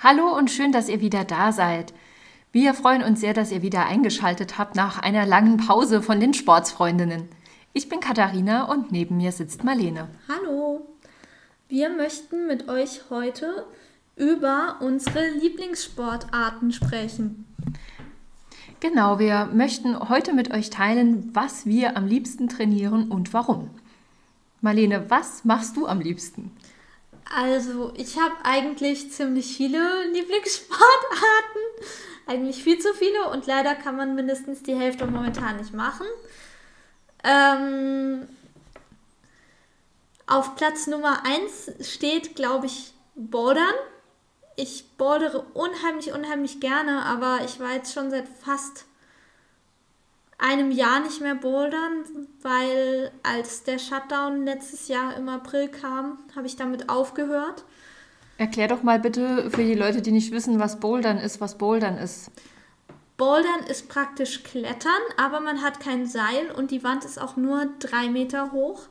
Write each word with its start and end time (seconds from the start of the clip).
Hallo 0.00 0.32
und 0.36 0.48
schön, 0.48 0.70
dass 0.70 0.88
ihr 0.88 1.00
wieder 1.00 1.24
da 1.24 1.50
seid. 1.50 1.92
Wir 2.52 2.72
freuen 2.72 3.02
uns 3.02 3.18
sehr, 3.18 3.34
dass 3.34 3.50
ihr 3.50 3.62
wieder 3.62 3.86
eingeschaltet 3.86 4.56
habt 4.56 4.76
nach 4.76 5.00
einer 5.00 5.26
langen 5.26 5.56
Pause 5.56 6.02
von 6.02 6.20
den 6.20 6.34
Sportsfreundinnen. 6.34 7.28
Ich 7.72 7.88
bin 7.88 7.98
Katharina 7.98 8.70
und 8.70 8.92
neben 8.92 9.16
mir 9.16 9.32
sitzt 9.32 9.64
Marlene. 9.64 10.08
Hallo. 10.28 10.86
Wir 11.68 11.88
möchten 11.88 12.46
mit 12.46 12.68
euch 12.68 13.10
heute 13.10 13.66
über 14.14 14.76
unsere 14.78 15.30
Lieblingssportarten 15.30 16.70
sprechen. 16.70 17.44
Genau, 18.78 19.18
wir 19.18 19.46
möchten 19.52 20.08
heute 20.08 20.32
mit 20.32 20.52
euch 20.52 20.70
teilen, 20.70 21.30
was 21.34 21.66
wir 21.66 21.96
am 21.96 22.06
liebsten 22.06 22.48
trainieren 22.48 23.10
und 23.10 23.34
warum. 23.34 23.70
Marlene, 24.60 25.10
was 25.10 25.44
machst 25.44 25.76
du 25.76 25.88
am 25.88 26.00
liebsten? 26.00 26.52
Also, 27.34 27.92
ich 27.96 28.18
habe 28.18 28.34
eigentlich 28.42 29.12
ziemlich 29.12 29.56
viele 29.56 30.04
Lieblingssportarten. 30.12 31.62
Eigentlich 32.26 32.62
viel 32.62 32.78
zu 32.78 32.92
viele 32.94 33.30
und 33.30 33.46
leider 33.46 33.74
kann 33.74 33.96
man 33.96 34.14
mindestens 34.14 34.62
die 34.62 34.74
Hälfte 34.74 35.06
momentan 35.06 35.56
nicht 35.56 35.72
machen. 35.72 36.06
Ähm, 37.24 38.28
auf 40.26 40.54
Platz 40.56 40.86
Nummer 40.86 41.24
1 41.24 41.88
steht, 41.88 42.36
glaube 42.36 42.66
ich, 42.66 42.92
Bouldern. 43.14 43.74
Ich 44.56 44.84
bouldere 44.98 45.46
unheimlich, 45.54 46.12
unheimlich 46.12 46.60
gerne, 46.60 47.02
aber 47.04 47.40
ich 47.44 47.60
war 47.60 47.72
jetzt 47.72 47.94
schon 47.94 48.10
seit 48.10 48.28
fast 48.28 48.84
einem 50.38 50.70
Jahr 50.70 51.00
nicht 51.00 51.20
mehr 51.20 51.34
bouldern, 51.34 52.04
weil 52.42 53.10
als 53.22 53.64
der 53.64 53.78
Shutdown 53.78 54.44
letztes 54.44 54.88
Jahr 54.88 55.16
im 55.16 55.28
April 55.28 55.68
kam, 55.68 56.18
habe 56.34 56.46
ich 56.46 56.56
damit 56.56 56.88
aufgehört. 56.88 57.64
Erklär 58.38 58.68
doch 58.68 58.84
mal 58.84 59.00
bitte 59.00 59.50
für 59.50 59.64
die 59.64 59.74
Leute, 59.74 60.00
die 60.00 60.12
nicht 60.12 60.30
wissen, 60.30 60.60
was 60.60 60.78
Bouldern 60.78 61.18
ist, 61.18 61.40
was 61.40 61.58
Bouldern 61.58 61.98
ist. 61.98 62.30
Bouldern 63.16 63.64
ist 63.68 63.88
praktisch 63.88 64.44
Klettern, 64.44 64.92
aber 65.16 65.40
man 65.40 65.60
hat 65.60 65.80
kein 65.80 66.06
Seil 66.06 66.52
und 66.56 66.70
die 66.70 66.84
Wand 66.84 67.04
ist 67.04 67.20
auch 67.20 67.36
nur 67.36 67.66
drei 67.80 68.08
Meter 68.08 68.52
hoch 68.52 68.82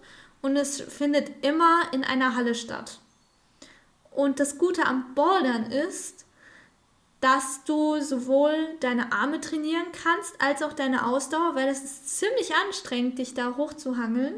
und 0.42 0.58
es 0.58 0.82
findet 0.82 1.46
immer 1.46 1.82
in 1.94 2.04
einer 2.04 2.36
Halle 2.36 2.56
statt. 2.56 3.00
Und 4.12 4.42
das 4.42 4.58
Gute 4.58 4.86
am 4.86 5.14
Bouldern 5.16 5.72
ist, 5.72 6.26
dass 7.20 7.64
du 7.64 8.00
sowohl 8.00 8.54
deine 8.80 9.12
Arme 9.12 9.42
trainieren 9.42 9.88
kannst 9.92 10.40
als 10.40 10.62
auch 10.62 10.74
deine 10.74 11.06
Ausdauer, 11.06 11.56
weil 11.56 11.68
es 11.68 11.84
ist 11.84 12.20
ziemlich 12.20 12.54
anstrengend, 12.66 13.18
dich 13.18 13.34
da 13.34 13.56
hochzuhangeln. 13.58 14.36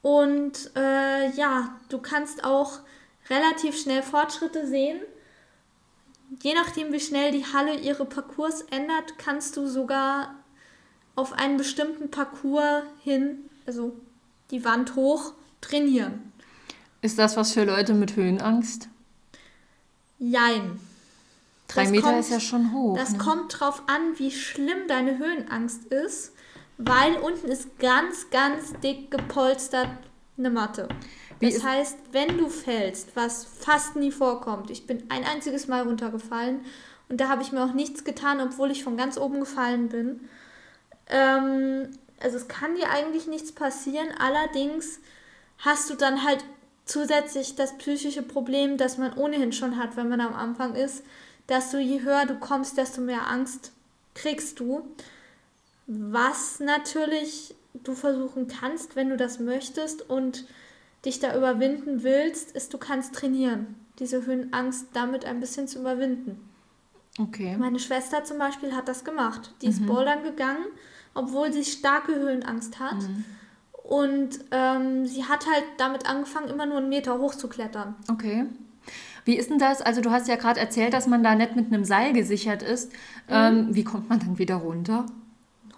Und 0.00 0.70
äh, 0.74 1.30
ja, 1.32 1.78
du 1.88 1.98
kannst 1.98 2.44
auch 2.44 2.80
relativ 3.28 3.80
schnell 3.80 4.02
Fortschritte 4.02 4.66
sehen. 4.66 5.00
Je 6.42 6.54
nachdem, 6.54 6.92
wie 6.92 7.00
schnell 7.00 7.30
die 7.30 7.44
Halle 7.44 7.76
ihre 7.76 8.06
Parcours 8.06 8.62
ändert, 8.70 9.18
kannst 9.18 9.56
du 9.56 9.68
sogar 9.68 10.34
auf 11.14 11.34
einen 11.34 11.58
bestimmten 11.58 12.10
Parcours 12.10 12.82
hin, 13.02 13.50
also 13.66 13.94
die 14.50 14.64
Wand 14.64 14.96
hoch, 14.96 15.34
trainieren. 15.60 16.32
Ist 17.02 17.18
das 17.18 17.36
was 17.36 17.52
für 17.52 17.64
Leute 17.64 17.94
mit 17.94 18.16
Höhenangst? 18.16 18.88
Jein. 20.30 20.78
Drei 21.66 21.82
Das 21.82 21.90
Meter 21.90 22.02
kommt- 22.04 22.20
ist 22.20 22.30
ja 22.30 22.38
schon 22.40 22.72
hoch. 22.72 22.96
Das 22.96 23.12
ne? 23.12 23.18
kommt 23.18 23.58
drauf 23.60 23.82
an, 23.88 24.18
wie 24.18 24.30
schlimm 24.30 24.86
deine 24.86 25.18
Höhenangst 25.18 25.86
ist, 25.86 26.32
weil 26.78 27.16
unten 27.16 27.48
ist 27.48 27.78
ganz, 27.80 28.30
ganz 28.30 28.72
dick 28.84 29.10
gepolstert 29.10 29.88
eine 30.38 30.50
Matte. 30.50 30.88
Wie 31.40 31.52
Das 31.52 31.64
heißt, 31.64 31.96
wenn 32.12 32.38
du 32.38 32.48
fällst, 32.48 33.16
was 33.16 33.44
fast 33.44 33.96
nie 33.96 34.12
vorkommt, 34.12 34.70
ich 34.70 34.86
bin 34.86 35.02
ein 35.08 35.24
einziges 35.24 35.66
Mal 35.66 35.82
runtergefallen 35.82 36.60
und 37.08 37.20
da 37.20 37.28
habe 37.28 37.42
ich 37.42 37.50
mir 37.50 37.64
auch 37.64 37.72
nichts 37.72 38.04
getan, 38.04 38.40
obwohl 38.40 38.70
ich 38.70 38.84
von 38.84 38.96
ganz 38.96 39.18
oben 39.18 39.40
gefallen 39.40 39.88
bin. 39.88 40.28
Ähm, 41.08 41.88
also 42.20 42.36
es 42.36 42.46
kann 42.46 42.76
dir 42.76 42.90
eigentlich 42.90 43.26
nichts 43.26 43.50
passieren, 43.50 44.08
allerdings 44.18 45.00
hast 45.58 45.90
du 45.90 45.94
dann 45.94 46.22
halt 46.24 46.44
zusätzlich 46.84 47.54
das 47.56 47.76
psychische 47.78 48.22
Problem, 48.22 48.76
das 48.76 48.98
man 48.98 49.12
ohnehin 49.14 49.52
schon 49.52 49.76
hat, 49.76 49.96
wenn 49.96 50.08
man 50.08 50.20
am 50.20 50.34
Anfang 50.34 50.74
ist, 50.74 51.04
dass 51.46 51.70
du 51.70 51.78
je 51.80 52.02
höher 52.02 52.26
du 52.26 52.34
kommst, 52.38 52.76
desto 52.78 53.00
mehr 53.00 53.28
Angst 53.30 53.72
kriegst 54.14 54.60
du. 54.60 54.82
Was 55.86 56.60
natürlich 56.60 57.54
du 57.74 57.94
versuchen 57.94 58.48
kannst, 58.48 58.96
wenn 58.96 59.08
du 59.10 59.16
das 59.16 59.38
möchtest 59.40 60.08
und 60.08 60.46
dich 61.04 61.18
da 61.18 61.36
überwinden 61.36 62.02
willst, 62.02 62.52
ist, 62.52 62.72
du 62.72 62.78
kannst 62.78 63.14
trainieren, 63.14 63.74
diese 63.98 64.24
Höhenangst 64.24 64.86
damit 64.92 65.24
ein 65.24 65.40
bisschen 65.40 65.66
zu 65.66 65.80
überwinden. 65.80 66.48
Okay. 67.18 67.56
Meine 67.58 67.78
Schwester 67.78 68.24
zum 68.24 68.38
Beispiel 68.38 68.74
hat 68.74 68.88
das 68.88 69.04
gemacht. 69.04 69.52
Die 69.60 69.66
Mhm. 69.66 69.72
ist 69.72 69.86
bouldern 69.86 70.22
gegangen, 70.22 70.64
obwohl 71.14 71.52
sie 71.52 71.64
starke 71.64 72.14
Höhenangst 72.14 72.78
hat. 72.78 72.96
Und 73.82 74.30
ähm, 74.52 75.06
sie 75.06 75.24
hat 75.24 75.46
halt 75.46 75.64
damit 75.78 76.08
angefangen, 76.08 76.48
immer 76.48 76.66
nur 76.66 76.78
einen 76.78 76.88
Meter 76.88 77.18
hoch 77.18 77.34
zu 77.34 77.48
klettern. 77.48 77.96
Okay. 78.10 78.46
Wie 79.24 79.36
ist 79.36 79.50
denn 79.50 79.58
das? 79.58 79.82
Also 79.82 80.00
du 80.00 80.10
hast 80.10 80.28
ja 80.28 80.36
gerade 80.36 80.58
erzählt, 80.60 80.92
dass 80.94 81.06
man 81.06 81.22
da 81.22 81.34
nicht 81.34 81.54
mit 81.56 81.66
einem 81.66 81.84
Seil 81.84 82.12
gesichert 82.12 82.62
ist. 82.62 82.92
Ähm, 83.28 83.68
wie 83.70 83.84
kommt 83.84 84.08
man 84.08 84.18
dann 84.18 84.38
wieder 84.38 84.56
runter? 84.56 85.06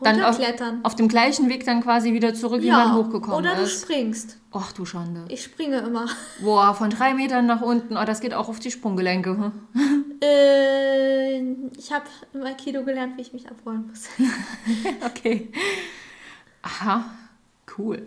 Dann 0.03 0.21
auf, 0.23 0.37
Runterklettern. 0.39 0.81
auf 0.85 0.97
dem 0.97 1.09
gleichen 1.09 1.49
Weg 1.49 1.65
dann 1.65 1.81
quasi 1.83 2.13
wieder 2.13 2.35
zurück, 2.35 2.63
wie 2.63 2.71
man 2.71 2.95
hochgekommen 2.95 3.39
oder 3.39 3.55
du 3.55 3.63
ist. 3.63 3.83
springst. 3.83 4.39
Ach 4.53 4.73
du 4.73 4.85
Schande. 4.85 5.25
Ich 5.29 5.43
springe 5.45 5.79
immer. 5.79 6.07
Boah, 6.41 6.75
von 6.75 6.91
drei 6.91 7.15
Metern 7.15 7.47
nach 7.47 7.63
unten. 7.63 7.97
Oh, 7.97 8.05
das 8.05 8.21
geht 8.21 8.35
auch 8.35 8.49
auf 8.49 8.59
die 8.61 8.71
Sprunggelenke. 8.71 9.31
hm? 9.31 9.53
Äh, 10.23 11.41
ich 11.77 11.93
habe 11.93 12.07
im 12.33 12.43
Aikido 12.45 12.83
gelernt, 12.83 13.19
wie 13.19 13.21
ich 13.23 13.33
mich 13.35 13.49
abrollen 13.51 13.89
muss. 13.89 14.05
Okay. 15.07 15.51
Aha, 16.63 17.05
cool. 17.79 18.07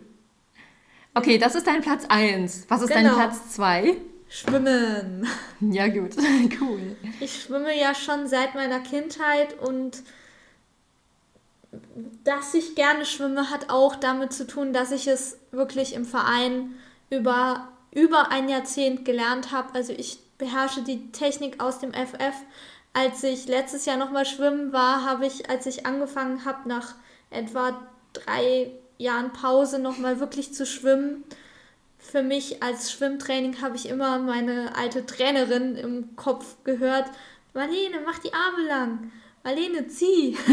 Okay, 1.14 1.38
das 1.38 1.56
ist 1.56 1.66
dein 1.66 1.82
Platz 1.82 2.06
1. 2.10 2.66
Was 2.70 2.82
ist 2.84 2.94
dein 2.94 3.04
Genau. 3.04 3.16
Platz 3.16 3.50
2? 3.56 3.96
Schwimmen. 4.30 5.28
Ja, 5.62 5.88
gut. 5.88 6.16
Cool. 6.62 6.96
Ich 7.20 7.42
schwimme 7.42 7.76
ja 7.80 7.96
schon 7.96 8.28
seit 8.28 8.56
meiner 8.56 8.80
Kindheit 8.80 9.58
und 9.60 10.04
dass 12.24 12.54
ich 12.54 12.76
gerne 12.76 13.06
schwimme, 13.06 13.50
hat 13.50 13.70
auch 13.70 13.96
damit 13.96 14.34
zu 14.34 14.46
tun, 14.48 14.74
dass 14.74 14.92
ich 14.92 15.08
es 15.08 15.38
wirklich 15.52 15.94
im 15.94 16.06
Verein 16.06 16.76
über, 17.10 17.70
über 17.92 18.32
ein 18.32 18.50
Jahrzehnt 18.50 19.06
gelernt 19.06 19.52
habe. 19.52 19.74
Also 19.74 19.94
ich 19.94 20.20
beherrsche 20.38 20.82
die 20.84 21.12
Technik 21.12 21.62
aus 21.62 21.80
dem 21.80 21.94
FF. 21.94 22.36
Als 22.94 23.24
ich 23.24 23.48
letztes 23.48 23.86
Jahr 23.86 23.98
nochmal 23.98 24.26
schwimmen 24.26 24.74
war, 24.74 25.06
habe 25.06 25.26
ich, 25.26 25.50
als 25.50 25.66
ich 25.66 25.86
angefangen 25.86 26.46
habe, 26.46 26.68
nach 26.68 26.96
etwa 27.30 27.80
drei 28.14 28.72
Jahren 28.98 29.34
Pause 29.34 29.80
nochmal 29.80 30.20
wirklich 30.20 30.54
zu 30.54 30.66
schwimmen, 30.66 31.24
für 32.00 32.24
mich 32.24 32.64
als 32.64 32.92
Schwimmtraining 32.92 33.62
habe 33.62 33.76
ich 33.76 33.88
immer 33.90 34.18
meine 34.20 34.76
alte 34.76 35.06
Trainerin 35.06 35.76
im 35.76 36.16
Kopf 36.16 36.56
gehört. 36.64 37.06
Marlene, 37.54 38.00
mach 38.06 38.20
die 38.20 38.34
Arme 38.34 38.66
lang. 38.68 39.12
Marlene, 39.44 39.88
zieh. 39.88 40.38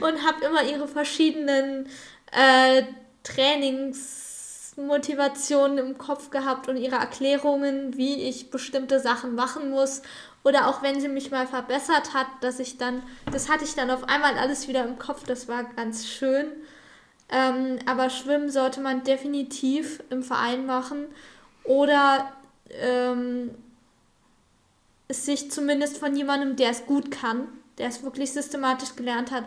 und 0.00 0.26
habe 0.26 0.44
immer 0.44 0.64
ihre 0.64 0.88
verschiedenen 0.88 1.88
äh, 2.32 2.82
Trainingsmotivationen 3.22 5.78
im 5.78 5.96
Kopf 5.98 6.30
gehabt 6.30 6.66
und 6.68 6.76
ihre 6.76 6.96
Erklärungen, 6.96 7.96
wie 7.96 8.22
ich 8.22 8.50
bestimmte 8.50 8.98
Sachen 8.98 9.36
machen 9.36 9.70
muss. 9.70 10.02
Oder 10.44 10.68
auch 10.68 10.82
wenn 10.82 11.00
sie 11.00 11.08
mich 11.08 11.30
mal 11.30 11.46
verbessert 11.46 12.14
hat, 12.14 12.26
dass 12.40 12.58
ich 12.58 12.78
dann, 12.78 13.02
das 13.32 13.48
hatte 13.48 13.64
ich 13.64 13.74
dann 13.74 13.90
auf 13.90 14.08
einmal 14.08 14.38
alles 14.38 14.68
wieder 14.68 14.84
im 14.84 14.98
Kopf, 14.98 15.24
das 15.24 15.48
war 15.48 15.64
ganz 15.64 16.06
schön. 16.06 16.46
Ähm, 17.30 17.78
aber 17.86 18.08
Schwimmen 18.08 18.50
sollte 18.50 18.80
man 18.80 19.04
definitiv 19.04 20.02
im 20.10 20.22
Verein 20.22 20.64
machen 20.64 21.06
oder 21.64 22.32
ähm, 22.70 23.50
sich 25.10 25.50
zumindest 25.50 25.98
von 25.98 26.16
jemandem, 26.16 26.56
der 26.56 26.70
es 26.70 26.86
gut 26.86 27.10
kann, 27.10 27.48
der 27.76 27.88
es 27.88 28.02
wirklich 28.02 28.32
systematisch 28.32 28.96
gelernt 28.96 29.30
hat, 29.30 29.44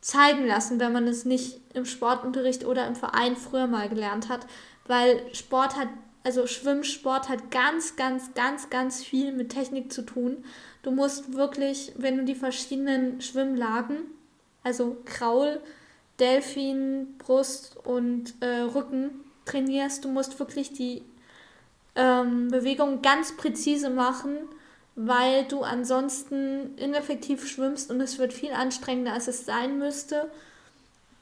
zeigen 0.00 0.46
lassen, 0.46 0.78
wenn 0.78 0.92
man 0.92 1.08
es 1.08 1.24
nicht 1.24 1.60
im 1.74 1.84
Sportunterricht 1.84 2.64
oder 2.64 2.86
im 2.86 2.94
Verein 2.94 3.36
früher 3.36 3.66
mal 3.66 3.88
gelernt 3.88 4.28
hat. 4.28 4.46
Weil 4.86 5.20
Sport 5.34 5.76
hat, 5.76 5.88
also 6.26 6.48
Schwimmsport 6.48 7.28
hat 7.28 7.52
ganz, 7.52 7.94
ganz, 7.94 8.34
ganz, 8.34 8.68
ganz 8.68 9.04
viel 9.04 9.30
mit 9.30 9.50
Technik 9.50 9.92
zu 9.92 10.02
tun. 10.02 10.38
Du 10.82 10.90
musst 10.90 11.34
wirklich, 11.34 11.92
wenn 11.96 12.16
du 12.16 12.24
die 12.24 12.34
verschiedenen 12.34 13.20
Schwimmlagen, 13.20 13.98
also 14.64 14.96
Kraul, 15.04 15.60
Delfin, 16.18 17.14
Brust 17.18 17.76
und 17.84 18.34
äh, 18.40 18.62
Rücken 18.62 19.10
trainierst, 19.44 20.04
du 20.04 20.08
musst 20.08 20.40
wirklich 20.40 20.72
die 20.72 21.04
ähm, 21.94 22.48
Bewegung 22.48 23.02
ganz 23.02 23.36
präzise 23.36 23.88
machen, 23.88 24.36
weil 24.96 25.44
du 25.44 25.62
ansonsten 25.62 26.76
ineffektiv 26.76 27.46
schwimmst 27.46 27.88
und 27.92 28.00
es 28.00 28.18
wird 28.18 28.32
viel 28.32 28.50
anstrengender, 28.50 29.12
als 29.12 29.28
es 29.28 29.46
sein 29.46 29.78
müsste. 29.78 30.28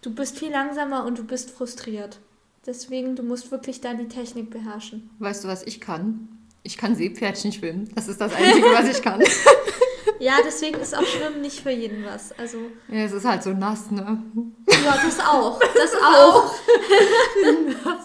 Du 0.00 0.14
bist 0.14 0.38
viel 0.38 0.50
langsamer 0.50 1.04
und 1.04 1.18
du 1.18 1.24
bist 1.24 1.50
frustriert. 1.50 2.20
Deswegen, 2.66 3.14
du 3.16 3.22
musst 3.22 3.50
wirklich 3.50 3.80
da 3.80 3.94
die 3.94 4.08
Technik 4.08 4.50
beherrschen. 4.50 5.10
Weißt 5.18 5.44
du, 5.44 5.48
was 5.48 5.62
ich 5.64 5.80
kann? 5.80 6.28
Ich 6.62 6.78
kann 6.78 6.96
Seepferdchen 6.96 7.52
schwimmen. 7.52 7.90
Das 7.94 8.08
ist 8.08 8.20
das 8.20 8.34
Einzige, 8.34 8.66
was 8.68 8.88
ich 8.96 9.02
kann. 9.02 9.22
Ja, 10.20 10.34
deswegen 10.46 10.78
ist 10.80 10.96
auch 10.96 11.04
Schwimmen 11.04 11.40
nicht 11.42 11.60
für 11.60 11.70
jeden 11.70 12.04
was. 12.04 12.32
Also, 12.38 12.56
Ja, 12.88 13.00
es 13.04 13.12
ist 13.12 13.26
halt 13.26 13.42
so 13.42 13.50
nass, 13.50 13.90
ne? 13.90 14.22
ja, 14.70 14.98
das 15.04 15.20
auch. 15.20 15.60
Das 15.74 15.94
auch. 16.02 16.54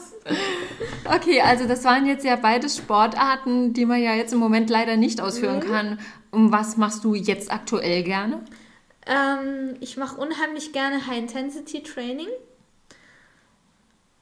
Okay, 1.06 1.42
also 1.42 1.66
das 1.66 1.84
waren 1.86 2.06
jetzt 2.06 2.24
ja 2.24 2.36
beide 2.36 2.70
Sportarten, 2.70 3.74
die 3.74 3.86
man 3.86 4.02
ja 4.02 4.14
jetzt 4.14 4.34
im 4.34 4.40
Moment 4.40 4.70
leider 4.70 4.96
nicht 4.96 5.22
ausführen 5.22 5.60
kann. 5.60 6.00
Und 6.30 6.52
was 6.52 6.78
machst 6.78 7.04
du 7.04 7.16
jetzt 7.16 7.52
aktuell 7.52 8.04
gerne? 8.04 8.44
Ähm, 9.08 9.76
ich 9.80 9.98
mache 9.98 10.20
unheimlich 10.20 10.72
gerne 10.72 11.08
High-Intensity-Training. 11.08 12.28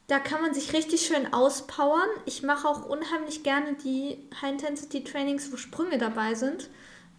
Da 0.08 0.18
kann 0.18 0.40
man 0.40 0.54
sich 0.54 0.72
richtig 0.72 1.02
schön 1.02 1.34
auspowern. 1.34 2.08
Ich 2.24 2.42
mache 2.42 2.66
auch 2.66 2.86
unheimlich 2.86 3.42
gerne 3.42 3.74
die 3.74 4.16
High-Intensity-Trainings, 4.40 5.52
wo 5.52 5.58
Sprünge 5.58 5.98
dabei 5.98 6.34
sind, 6.34 6.70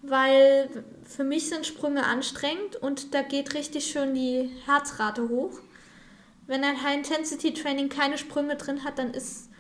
weil 0.02 0.84
für 1.08 1.24
mich 1.24 1.50
sind 1.50 1.68
Sprünge 1.68 2.06
anstrengend 2.06 2.78
und 2.78 3.14
da 3.14 3.22
geht 3.22 3.54
richtig 3.54 3.86
schön 3.86 4.16
die 4.16 4.50
Herzrate 4.66 5.30
hoch. 5.30 5.60
Wenn 6.48 6.64
ein 6.64 6.82
High-Intensity-Training 6.82 7.90
keine 7.90 8.18
Sprünge 8.18 8.56
drin 8.56 8.84
hat, 8.84 8.98
dann 8.98 9.14
ist 9.14 9.52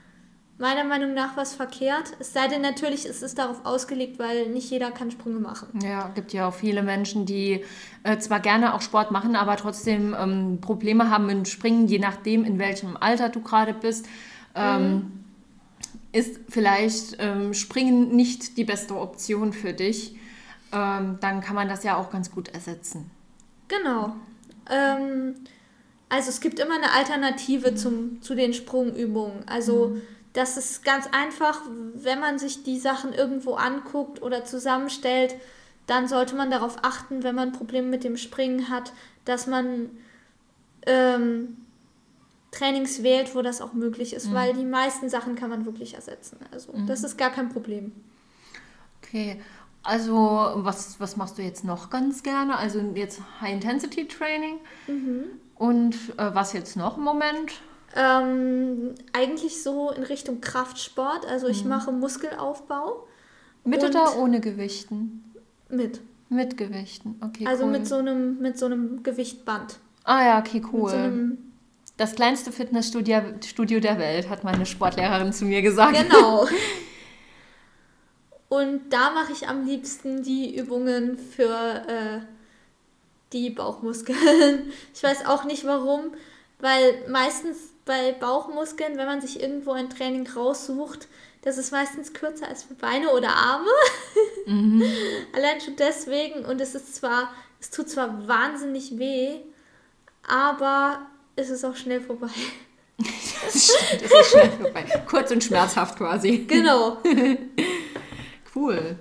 meiner 0.60 0.84
Meinung 0.84 1.14
nach 1.14 1.36
was 1.36 1.56
verkehrt. 1.56 2.12
Es 2.20 2.34
sei 2.34 2.48
denn 2.48 2.62
natürlich, 2.62 3.06
es 3.06 3.24
ist 3.24 3.40
darauf 3.40 3.66
ausgelegt, 3.66 4.20
weil 4.20 4.50
nicht 4.50 4.70
jeder 4.70 4.92
kann 4.92 5.10
Sprünge 5.10 5.40
machen. 5.40 5.68
Ja, 5.82 6.10
gibt 6.14 6.34
ja 6.34 6.48
auch 6.48 6.54
viele 6.54 6.84
Menschen, 6.84 7.26
die 7.26 7.64
äh, 8.04 8.18
zwar 8.20 8.40
gerne 8.42 8.76
auch 8.76 8.82
Sport 8.82 9.10
machen, 9.10 9.36
aber 9.36 9.56
trotzdem 9.56 10.16
ähm, 10.20 10.60
Probleme 10.62 11.10
haben 11.10 11.26
mit 11.26 11.48
Springen, 11.48 11.88
je 11.88 12.00
nachdem, 12.00 12.44
in 12.44 12.60
welchem 12.60 12.98
Alter 12.98 13.30
du 13.30 13.42
gerade 13.42 13.74
bist. 13.74 14.06
Ähm, 14.54 15.12
Ist 16.12 16.40
vielleicht 16.50 17.18
ähm, 17.20 17.54
Springen 17.54 18.16
nicht 18.16 18.58
die 18.58 18.66
beste 18.66 18.96
Option 18.96 19.54
für 19.54 19.74
dich, 19.74 20.16
ähm, 20.74 21.20
dann 21.22 21.40
kann 21.40 21.56
man 21.56 21.70
das 21.70 21.84
ja 21.84 21.98
auch 21.98 22.10
ganz 22.10 22.32
gut 22.32 22.50
ersetzen. 22.50 23.12
Genau. 23.68 24.16
Ähm, 24.70 25.36
also 26.10 26.30
es 26.30 26.42
gibt 26.42 26.60
immer 26.60 26.76
eine 26.76 26.92
Alternative 26.92 27.76
zum, 27.76 28.24
zu 28.24 28.34
den 28.34 28.54
Sprungübungen. 28.54 29.48
Also 29.48 29.98
das 30.34 30.58
ist 30.58 30.84
ganz 30.84 31.08
einfach, 31.12 31.62
wenn 31.96 32.20
man 32.20 32.40
sich 32.40 32.64
die 32.64 32.80
Sachen 32.80 33.14
irgendwo 33.14 33.56
anguckt 33.56 34.22
oder 34.22 34.46
zusammenstellt, 34.46 35.36
dann 35.88 36.08
sollte 36.08 36.36
man 36.36 36.52
darauf 36.52 36.78
achten, 36.84 37.24
wenn 37.24 37.36
man 37.36 37.52
Probleme 37.52 37.88
mit 37.88 38.04
dem 38.04 38.16
Springen 38.16 38.70
hat, 38.70 38.94
dass 39.26 39.48
man 39.48 39.90
ähm, 40.86 41.58
Trainings 42.52 43.04
wählt, 43.04 43.36
wo 43.36 43.42
das 43.42 43.62
auch 43.62 43.74
möglich 43.74 44.14
ist, 44.14 44.34
weil 44.34 44.54
die 44.54 44.66
meisten 44.66 45.10
Sachen 45.10 45.36
kann 45.36 45.50
man 45.50 45.66
wirklich 45.66 45.96
ersetzen. 45.96 46.38
Also 46.52 46.74
das 46.88 47.04
ist 47.04 47.18
gar 47.18 47.32
kein 47.32 47.50
Problem. 47.50 47.92
Okay, 49.04 49.42
also 49.84 50.52
was, 50.56 51.00
was 51.00 51.16
machst 51.16 51.38
du 51.38 51.42
jetzt 51.42 51.64
noch 51.64 51.90
ganz 51.90 52.22
gerne? 52.22 52.58
Also 52.58 52.80
jetzt 52.96 53.22
High-Intensity-Training. 53.42 54.58
Und 55.56 55.96
äh, 56.18 56.34
was 56.34 56.54
jetzt 56.54 56.76
noch 56.76 56.98
im 56.98 57.04
Moment? 57.04 57.62
Ähm, 57.96 58.96
eigentlich 59.14 59.64
so 59.64 59.92
in 59.92 60.04
Richtung 60.04 60.42
Kraftsport. 60.42 61.26
Also 61.26 61.48
ich 61.48 61.66
mache 61.66 61.92
Muskelaufbau 61.92 63.08
Mit 63.64 63.84
oder 63.84 64.18
ohne 64.18 64.40
Gewichten? 64.40 65.24
mit. 65.70 66.02
Mit 66.32 66.58
Gewichten, 66.58 67.20
okay, 67.24 67.48
Also 67.48 67.64
cool. 67.66 67.72
mit 67.72 67.88
so 67.88 67.96
einem 67.96 68.40
mit 68.40 68.58
so 68.60 68.68
einem 68.68 69.02
Gewichtband. 69.02 69.80
ah 70.04 70.24
ja, 70.24 70.40
okay, 70.40 70.62
cool. 70.72 70.90
so 70.92 71.38
das 71.98 72.14
kleinste 72.16 72.52
Fitnessstudio 72.52 73.22
Studio 73.44 73.80
der 73.80 73.98
Welt, 73.98 74.30
hat 74.30 74.44
meine 74.44 74.66
Sportlehrerin 74.68 75.34
zu 75.34 75.46
mir 75.46 75.62
gesagt. 75.64 75.98
genau. 75.98 76.48
Und 78.50 78.90
da 78.92 79.12
mache 79.12 79.32
ich 79.32 79.48
am 79.48 79.66
liebsten 79.66 80.24
die 80.24 80.56
Übungen 80.58 81.18
für 81.18 81.84
äh, 81.88 82.20
die 83.34 83.50
Bauchmuskeln. 83.50 84.18
Ich 84.94 85.04
weiß 85.04 85.26
auch 85.26 85.44
nicht 85.46 85.66
warum, 85.66 86.12
weil 86.60 87.08
meistens 87.10 87.69
bei 87.90 88.12
Bauchmuskeln, 88.12 88.98
wenn 88.98 89.08
man 89.08 89.20
sich 89.20 89.42
irgendwo 89.42 89.72
ein 89.72 89.90
Training 89.90 90.30
raussucht, 90.30 91.08
das 91.42 91.58
ist 91.58 91.72
meistens 91.72 92.14
kürzer 92.14 92.48
als 92.48 92.62
für 92.62 92.76
Beine 92.76 93.10
oder 93.10 93.30
Arme. 93.30 93.72
Allein 95.36 95.60
schon 95.60 95.76
deswegen. 95.76 96.46
Und 96.46 96.62
es 96.62 96.76
ist 96.76 96.96
zwar, 96.96 97.34
es 97.60 97.72
tut 97.72 97.90
zwar 97.90 98.28
wahnsinnig 98.28 99.00
weh, 99.00 99.38
aber 100.22 101.00
es 101.36 101.50
ist 101.50 101.66
auch 101.66 101.76
schnell 101.76 102.00
vorbei. 102.00 102.30
Das 103.00 103.72
stimmt, 103.74 104.04
das 104.04 104.12
ist 104.12 104.32
schnell 104.32 104.52
vorbei. 104.52 104.86
Kurz 105.08 105.32
und 105.32 105.44
schmerzhaft 105.44 105.98
quasi. 105.98 106.46
Genau. 106.48 106.98
Cool. 108.56 108.98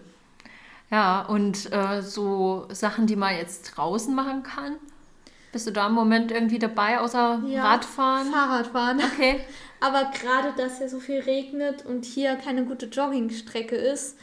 Ja, 0.91 1.23
und 1.23 1.73
äh, 1.73 2.03
so 2.03 2.69
Sachen, 2.71 3.07
die 3.07 3.17
man 3.17 3.35
jetzt 3.35 3.63
draußen 3.63 4.15
machen 4.15 4.43
kann. 4.43 4.77
Bist 5.53 5.67
du 5.67 5.71
da 5.71 5.87
im 5.87 5.95
Moment 5.95 6.31
irgendwie 6.31 6.59
dabei, 6.59 7.01
außer 7.01 7.43
Ja, 7.47 7.65
Radfahren? 7.65 8.31
Fahrradfahren. 8.31 9.01
Okay. 9.01 9.41
Aber 9.81 10.11
gerade, 10.11 10.53
dass 10.57 10.81
ja 10.81 10.89
so 10.89 11.01
viel 11.01 11.21
regnet 11.21 11.87
und 11.87 12.05
hier 12.05 12.37
keine 12.37 12.65
gute 12.65 12.87
Joggingstrecke 12.87 13.77
ist, 13.77 14.19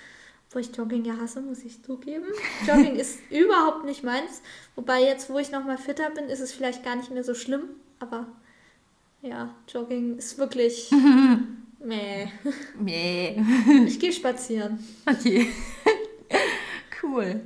wo 0.51 0.59
ich 0.59 0.75
Jogging 0.75 1.05
ja 1.05 1.17
hasse, 1.17 1.41
muss 1.41 1.63
ich 1.63 1.83
zugeben. 1.83 2.25
Jogging 2.67 2.95
ist 2.95 3.19
überhaupt 3.31 3.85
nicht 3.85 4.03
meins. 4.03 4.41
Wobei 4.75 5.01
jetzt, 5.01 5.29
wo 5.29 5.39
ich 5.39 5.51
nochmal 5.51 5.77
fitter 5.77 6.09
bin, 6.11 6.25
ist 6.25 6.41
es 6.41 6.51
vielleicht 6.51 6.83
gar 6.83 6.95
nicht 6.95 7.11
mehr 7.11 7.23
so 7.23 7.33
schlimm. 7.33 7.69
Aber 7.99 8.27
ja, 9.21 9.55
Jogging 9.67 10.17
ist 10.17 10.37
wirklich... 10.37 10.91
Meh. 11.79 12.27
Nee. 12.79 13.39
Ich 13.85 13.99
gehe 13.99 14.11
spazieren. 14.11 14.83
Okay. 15.05 15.51
cool. 17.03 17.41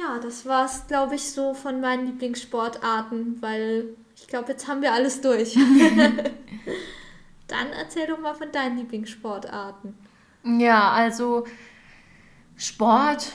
Ja, 0.00 0.18
das 0.18 0.46
war's, 0.46 0.86
glaube 0.86 1.16
ich, 1.16 1.30
so 1.30 1.52
von 1.52 1.80
meinen 1.80 2.06
Lieblingssportarten, 2.06 3.42
weil 3.42 3.88
ich 4.16 4.26
glaube, 4.26 4.52
jetzt 4.52 4.66
haben 4.66 4.80
wir 4.80 4.92
alles 4.94 5.20
durch. 5.20 5.54
Dann 7.46 7.66
erzähl 7.78 8.06
doch 8.06 8.18
mal 8.18 8.34
von 8.34 8.50
deinen 8.50 8.78
Lieblingssportarten. 8.78 9.94
Ja, 10.58 10.90
also 10.92 11.44
Sport, 12.56 13.32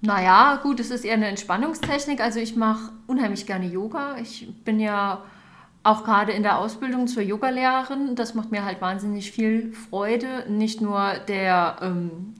naja, 0.00 0.60
gut, 0.62 0.78
es 0.78 0.90
ist 0.90 1.04
eher 1.04 1.14
eine 1.14 1.26
Entspannungstechnik. 1.26 2.20
Also 2.20 2.38
ich 2.38 2.54
mache 2.54 2.92
unheimlich 3.08 3.46
gerne 3.46 3.66
Yoga. 3.66 4.16
Ich 4.18 4.48
bin 4.64 4.78
ja 4.78 5.24
auch 5.82 6.04
gerade 6.04 6.32
in 6.32 6.44
der 6.44 6.58
Ausbildung 6.58 7.08
zur 7.08 7.22
Yogalehrerin. 7.24 8.14
Das 8.14 8.34
macht 8.34 8.52
mir 8.52 8.64
halt 8.64 8.80
wahnsinnig 8.80 9.32
viel 9.32 9.72
Freude. 9.72 10.44
Nicht 10.48 10.80
nur 10.80 11.14
der 11.26 11.78
ähm, 11.80 12.34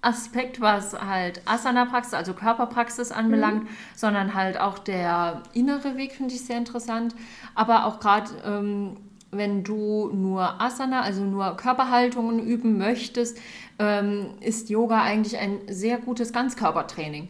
Übungsaspekt, 0.00 0.60
was 0.60 0.94
halt 0.94 1.42
Asana-Praxis, 1.46 2.14
also 2.14 2.32
Körperpraxis 2.32 3.12
anbelangt, 3.12 3.68
sondern 3.94 4.34
halt 4.34 4.58
auch 4.58 4.78
der 4.78 5.42
innere 5.52 5.96
Weg 5.96 6.12
finde 6.12 6.34
ich 6.34 6.44
sehr 6.44 6.56
interessant. 6.56 7.14
Aber 7.54 7.86
auch 7.86 8.00
gerade, 8.00 8.30
ähm, 8.44 8.96
wenn 9.30 9.62
du 9.62 10.10
nur 10.12 10.60
Asana, 10.60 11.02
also 11.02 11.22
nur 11.22 11.56
Körperhaltungen 11.56 12.40
üben 12.40 12.78
möchtest, 12.78 13.38
ähm, 13.78 14.30
ist 14.40 14.70
Yoga 14.70 15.02
eigentlich 15.02 15.38
ein 15.38 15.60
sehr 15.68 15.98
gutes 15.98 16.32
Ganzkörpertraining. 16.32 17.28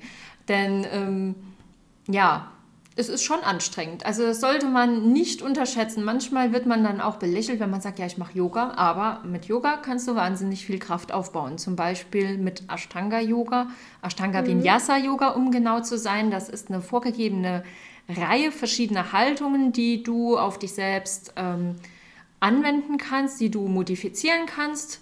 Denn 0.49 0.87
ähm, 0.93 1.35
ja, 2.09 2.51
es 3.01 3.09
ist 3.09 3.25
schon 3.25 3.41
anstrengend. 3.41 4.07
Also 4.07 4.23
das 4.23 4.41
sollte 4.41 4.67
man 4.67 5.13
nicht 5.13 5.43
unterschätzen. 5.43 6.05
Manchmal 6.05 6.53
wird 6.53 6.67
man 6.67 6.85
dann 6.85 7.01
auch 7.01 7.17
belächelt, 7.17 7.59
wenn 7.59 7.71
man 7.71 7.81
sagt, 7.81 7.99
ja, 7.99 8.07
ich 8.07 8.19
mache 8.19 8.37
Yoga. 8.37 8.75
Aber 8.77 9.27
mit 9.27 9.47
Yoga 9.47 9.79
kannst 9.79 10.07
du 10.07 10.15
wahnsinnig 10.15 10.65
viel 10.65 10.79
Kraft 10.79 11.13
aufbauen. 11.13 11.59
Zum 11.59 11.75
Beispiel 11.75 12.39
mit 12.39 12.63
Ashtanga-Yoga, 12.71 13.69
Ashtanga-Vinyasa-Yoga, 14.03 15.31
um 15.31 15.51
genau 15.51 15.81
zu 15.81 15.99
sein. 15.99 16.31
Das 16.31 16.49
ist 16.49 16.69
eine 16.69 16.83
vorgegebene 16.83 17.65
Reihe 18.09 18.53
verschiedener 18.53 19.13
Haltungen, 19.13 19.73
die 19.73 20.03
du 20.03 20.37
auf 20.37 20.59
dich 20.59 20.75
selbst 20.75 21.33
ähm, 21.37 21.77
anwenden 22.39 22.99
kannst, 22.99 23.41
die 23.41 23.51
du 23.51 23.67
modifizieren 23.67 24.47
kannst 24.47 25.01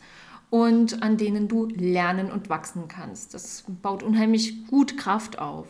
und 0.51 1.03
an 1.03 1.17
denen 1.17 1.49
du 1.49 1.67
lernen 1.67 2.31
und 2.31 2.49
wachsen 2.49 2.89
kannst. 2.89 3.35
Das 3.35 3.65
baut 3.83 4.03
unheimlich 4.03 4.67
gut 4.67 4.97
Kraft 4.97 5.39
auf. 5.39 5.67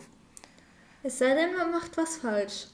Es 1.01 1.19
sei 1.19 1.33
denn, 1.33 1.55
man 1.57 1.71
macht 1.71 1.97
was 1.97 2.17
falsch. 2.17 2.67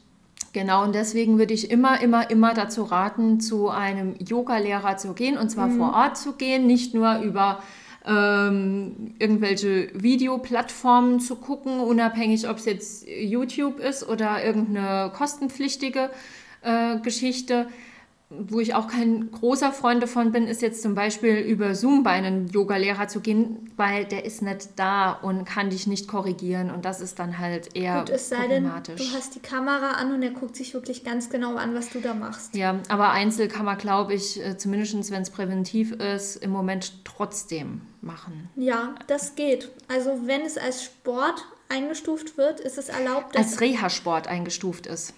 Genau, 0.51 0.83
und 0.83 0.95
deswegen 0.95 1.37
würde 1.37 1.53
ich 1.53 1.69
immer, 1.69 2.01
immer, 2.01 2.29
immer 2.29 2.53
dazu 2.53 2.83
raten, 2.83 3.39
zu 3.39 3.69
einem 3.69 4.15
Yoga-Lehrer 4.19 4.97
zu 4.97 5.13
gehen 5.13 5.37
und 5.37 5.49
zwar 5.49 5.69
vor 5.69 5.93
Ort 5.93 6.17
zu 6.17 6.33
gehen, 6.33 6.65
nicht 6.65 6.93
nur 6.93 7.19
über 7.19 7.61
ähm, 8.05 9.15
irgendwelche 9.19 9.89
Videoplattformen 9.93 11.19
zu 11.19 11.35
gucken, 11.35 11.79
unabhängig, 11.79 12.47
ob 12.47 12.57
es 12.57 12.65
jetzt 12.65 13.07
YouTube 13.07 13.79
ist 13.79 14.07
oder 14.07 14.43
irgendeine 14.43 15.11
kostenpflichtige 15.11 16.09
äh, 16.61 16.99
Geschichte. 16.99 17.67
Wo 18.39 18.59
ich 18.59 18.73
auch 18.73 18.87
kein 18.87 19.31
großer 19.31 19.71
Freund 19.71 20.01
davon 20.03 20.31
bin, 20.31 20.47
ist 20.47 20.61
jetzt 20.61 20.81
zum 20.81 20.95
Beispiel 20.95 21.35
über 21.37 21.75
Zoom 21.75 22.03
bei 22.03 22.11
einem 22.11 22.47
Yoga-Lehrer 22.47 23.07
zu 23.07 23.19
gehen, 23.19 23.71
weil 23.77 24.05
der 24.05 24.25
ist 24.25 24.41
nicht 24.41 24.69
da 24.77 25.11
und 25.11 25.45
kann 25.45 25.69
dich 25.69 25.87
nicht 25.87 26.07
korrigieren 26.07 26.71
und 26.71 26.85
das 26.85 27.01
ist 27.01 27.19
dann 27.19 27.39
halt 27.39 27.75
eher 27.75 27.99
Gut, 27.99 28.09
es 28.09 28.29
sei 28.29 28.47
denn, 28.47 28.63
du 28.63 29.03
hast 29.13 29.35
die 29.35 29.39
Kamera 29.39 29.91
an 29.93 30.13
und 30.13 30.21
er 30.23 30.31
guckt 30.31 30.55
sich 30.55 30.73
wirklich 30.73 31.03
ganz 31.03 31.29
genau 31.29 31.55
an, 31.55 31.75
was 31.75 31.89
du 31.89 31.99
da 31.99 32.13
machst. 32.13 32.55
Ja, 32.55 32.79
aber 32.89 33.11
Einzel 33.11 33.47
kann 33.47 33.65
man, 33.65 33.77
glaube 33.77 34.13
ich, 34.13 34.43
äh, 34.43 34.57
zumindest 34.57 35.11
wenn 35.11 35.21
es 35.21 35.29
präventiv 35.29 35.91
ist, 35.93 36.37
im 36.37 36.51
Moment 36.51 37.03
trotzdem 37.05 37.81
machen. 38.01 38.49
Ja, 38.55 38.95
das 39.07 39.35
geht. 39.35 39.71
Also 39.87 40.21
wenn 40.25 40.41
es 40.41 40.57
als 40.57 40.83
Sport 40.83 41.43
eingestuft 41.69 42.37
wird, 42.37 42.59
ist 42.59 42.77
es 42.77 42.89
erlaubt, 42.89 43.35
dass... 43.35 43.53
Als 43.53 43.61
Reha-Sport 43.61 44.27
eingestuft 44.27 44.87
ist. 44.87 45.13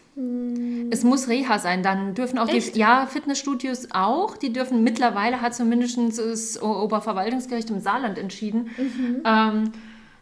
Es 0.89 1.03
muss 1.03 1.27
Reha 1.27 1.59
sein, 1.59 1.83
dann 1.83 2.15
dürfen 2.15 2.39
auch 2.39 2.47
Echt? 2.47 2.75
die 2.75 2.79
ja, 2.79 3.05
Fitnessstudios 3.05 3.89
auch, 3.91 4.35
die 4.35 4.51
dürfen 4.51 4.83
mittlerweile 4.83 5.41
hat 5.41 5.53
zumindest 5.53 5.99
das 6.17 6.59
Oberverwaltungsgericht 6.59 7.69
im 7.69 7.81
Saarland 7.81 8.17
entschieden, 8.17 8.71
mhm. 8.77 9.21
ähm, 9.23 9.71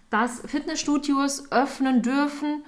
dass 0.10 0.42
Fitnessstudios 0.46 1.50
öffnen 1.50 2.02
dürfen. 2.02 2.66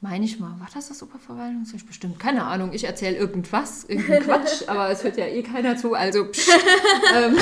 Meine 0.00 0.24
ich 0.24 0.40
mal, 0.40 0.58
war 0.58 0.68
das 0.74 0.88
das 0.88 1.04
Oberverwaltungsgericht? 1.04 1.86
Bestimmt, 1.86 2.18
keine 2.18 2.44
Ahnung. 2.44 2.72
Ich 2.72 2.82
erzähle 2.82 3.16
irgendwas, 3.16 3.84
irgendeinen 3.84 4.22
Quatsch, 4.24 4.64
aber 4.66 4.90
es 4.90 5.04
hört 5.04 5.18
ja 5.18 5.26
eh 5.26 5.44
keiner 5.44 5.76
zu, 5.76 5.94
also 5.94 6.24
ähm, 7.14 7.36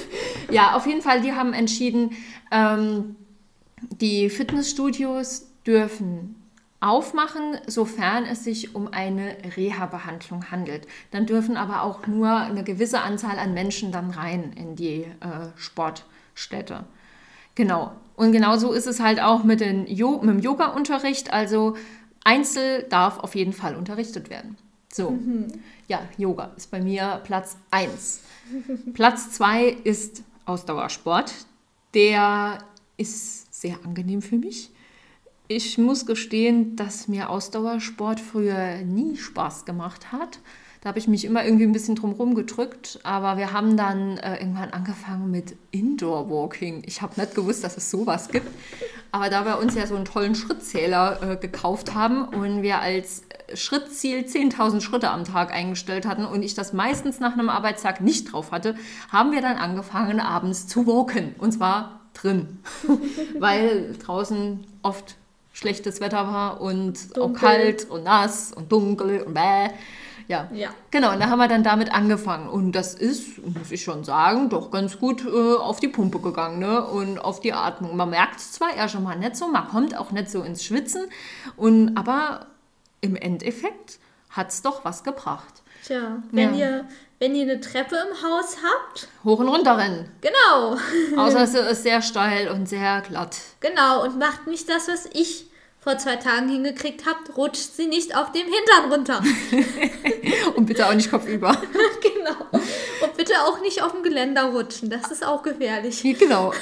ja, 0.50 0.74
auf 0.74 0.86
jeden 0.86 1.02
Fall, 1.02 1.20
die 1.20 1.32
haben 1.32 1.52
entschieden, 1.52 2.16
ähm, 2.50 3.16
die 3.90 4.30
Fitnessstudios 4.30 5.46
dürfen 5.66 6.36
aufmachen, 6.80 7.58
sofern 7.66 8.24
es 8.24 8.44
sich 8.44 8.74
um 8.74 8.88
eine 8.92 9.36
Reha-Behandlung 9.56 10.50
handelt. 10.50 10.86
Dann 11.10 11.26
dürfen 11.26 11.56
aber 11.58 11.82
auch 11.82 12.06
nur 12.06 12.30
eine 12.30 12.64
gewisse 12.64 13.02
Anzahl 13.02 13.38
an 13.38 13.52
Menschen 13.52 13.92
dann 13.92 14.10
rein 14.10 14.54
in 14.54 14.76
die 14.76 15.02
äh, 15.02 15.48
Sportstätte. 15.56 16.84
Genau. 17.54 17.92
Und 18.16 18.32
genauso 18.32 18.72
ist 18.72 18.86
es 18.86 19.00
halt 19.00 19.20
auch 19.20 19.44
mit, 19.44 19.60
den 19.60 19.86
jo 19.86 20.20
mit 20.22 20.30
dem 20.30 20.40
Yoga-Unterricht. 20.40 21.32
Also 21.32 21.76
Einzel 22.24 22.84
darf 22.84 23.18
auf 23.18 23.34
jeden 23.34 23.52
Fall 23.52 23.76
unterrichtet 23.76 24.30
werden. 24.30 24.56
So, 24.92 25.10
mhm. 25.10 25.48
ja, 25.86 26.00
Yoga 26.16 26.52
ist 26.56 26.70
bei 26.70 26.80
mir 26.80 27.20
Platz 27.24 27.56
1. 27.70 28.22
Platz 28.94 29.32
2 29.32 29.76
ist 29.84 30.22
Ausdauersport. 30.46 31.32
Der 31.94 32.58
ist 32.96 33.49
sehr 33.60 33.76
angenehm 33.84 34.22
für 34.22 34.36
mich 34.36 34.70
ich 35.50 35.78
muss 35.78 36.06
gestehen, 36.06 36.76
dass 36.76 37.08
mir 37.08 37.28
Ausdauersport 37.28 38.20
früher 38.20 38.82
nie 38.82 39.16
Spaß 39.16 39.64
gemacht 39.64 40.12
hat. 40.12 40.38
Da 40.80 40.90
habe 40.90 41.00
ich 41.00 41.08
mich 41.08 41.24
immer 41.24 41.44
irgendwie 41.44 41.64
ein 41.64 41.72
bisschen 41.72 41.96
drum 41.96 42.36
gedrückt, 42.36 43.00
aber 43.02 43.36
wir 43.36 43.52
haben 43.52 43.76
dann 43.76 44.16
äh, 44.18 44.38
irgendwann 44.38 44.70
angefangen 44.70 45.28
mit 45.28 45.56
Indoor 45.72 46.30
Walking. 46.30 46.84
Ich 46.86 47.02
habe 47.02 47.20
nicht 47.20 47.34
gewusst, 47.34 47.64
dass 47.64 47.76
es 47.76 47.90
sowas 47.90 48.28
gibt, 48.28 48.46
aber 49.10 49.28
da 49.28 49.44
wir 49.44 49.58
uns 49.58 49.74
ja 49.74 49.88
so 49.88 49.96
einen 49.96 50.04
tollen 50.04 50.36
Schrittzähler 50.36 51.32
äh, 51.32 51.36
gekauft 51.36 51.94
haben 51.94 52.28
und 52.28 52.62
wir 52.62 52.78
als 52.78 53.24
Schrittziel 53.52 54.20
10.000 54.20 54.80
Schritte 54.80 55.10
am 55.10 55.24
Tag 55.24 55.52
eingestellt 55.52 56.06
hatten 56.06 56.24
und 56.24 56.44
ich 56.44 56.54
das 56.54 56.72
meistens 56.72 57.18
nach 57.18 57.32
einem 57.32 57.48
Arbeitstag 57.48 58.00
nicht 58.00 58.32
drauf 58.32 58.52
hatte, 58.52 58.76
haben 59.10 59.32
wir 59.32 59.42
dann 59.42 59.56
angefangen 59.56 60.20
abends 60.20 60.68
zu 60.68 60.86
walken 60.86 61.34
und 61.38 61.50
zwar 61.50 61.99
drin, 62.22 62.58
weil 63.38 63.94
draußen 64.04 64.64
oft 64.82 65.16
schlechtes 65.52 66.00
Wetter 66.00 66.26
war 66.26 66.60
und 66.60 67.16
dunkel. 67.16 67.36
auch 67.36 67.40
kalt 67.40 67.90
und 67.90 68.04
nass 68.04 68.52
und 68.52 68.70
dunkel 68.70 69.22
und 69.22 69.34
bäh. 69.34 69.68
Ja. 70.28 70.48
ja. 70.52 70.68
Genau, 70.92 71.12
und 71.12 71.18
da 71.18 71.28
haben 71.28 71.40
wir 71.40 71.48
dann 71.48 71.64
damit 71.64 71.92
angefangen. 71.92 72.48
Und 72.48 72.70
das 72.70 72.94
ist, 72.94 73.44
muss 73.44 73.72
ich 73.72 73.82
schon 73.82 74.04
sagen, 74.04 74.48
doch 74.48 74.70
ganz 74.70 75.00
gut 75.00 75.26
äh, 75.26 75.56
auf 75.56 75.80
die 75.80 75.88
Pumpe 75.88 76.20
gegangen 76.20 76.60
ne? 76.60 76.86
und 76.86 77.18
auf 77.18 77.40
die 77.40 77.52
Atmung. 77.52 77.96
Man 77.96 78.10
merkt 78.10 78.38
es 78.38 78.52
zwar 78.52 78.72
eher 78.76 78.88
schon 78.88 79.02
mal 79.02 79.18
nicht 79.18 79.34
so, 79.34 79.48
man 79.48 79.66
kommt 79.66 79.96
auch 79.96 80.12
nicht 80.12 80.30
so 80.30 80.42
ins 80.42 80.64
Schwitzen, 80.64 81.02
und, 81.56 81.96
aber 81.96 82.46
im 83.00 83.16
Endeffekt 83.16 83.98
hat 84.30 84.50
es 84.50 84.62
doch 84.62 84.84
was 84.84 85.02
gebracht. 85.02 85.59
Tja, 85.86 86.22
wenn, 86.30 86.54
ja. 86.54 86.66
ihr, 86.66 86.88
wenn 87.18 87.34
ihr 87.34 87.42
eine 87.42 87.60
Treppe 87.60 87.96
im 87.96 88.22
Haus 88.22 88.56
habt. 88.62 89.08
Hoch 89.24 89.38
und 89.38 89.48
runter 89.48 89.78
rennen. 89.78 90.10
Genau. 90.20 90.76
Außer 91.16 91.42
es 91.42 91.54
ist 91.72 91.82
sehr 91.82 92.02
steil 92.02 92.48
und 92.48 92.68
sehr 92.68 93.00
glatt. 93.00 93.36
Genau, 93.60 94.04
und 94.04 94.18
macht 94.18 94.46
nicht 94.46 94.68
das, 94.68 94.88
was 94.88 95.06
ich 95.12 95.50
vor 95.80 95.96
zwei 95.96 96.16
Tagen 96.16 96.48
hingekriegt 96.50 97.06
habt, 97.06 97.36
rutscht 97.36 97.74
sie 97.74 97.86
nicht 97.86 98.14
auf 98.14 98.32
dem 98.32 98.46
Hintern 98.46 98.92
runter. 98.92 99.22
und 100.56 100.66
bitte 100.66 100.86
auch 100.86 100.94
nicht 100.94 101.10
kopfüber. 101.10 101.52
genau. 102.02 102.36
Und 102.52 103.16
bitte 103.16 103.32
auch 103.44 103.60
nicht 103.62 103.82
auf 103.82 103.92
dem 103.92 104.02
Geländer 104.02 104.44
rutschen. 104.44 104.90
Das 104.90 105.10
ist 105.10 105.24
auch 105.24 105.42
gefährlich. 105.42 106.02
Genau. 106.18 106.52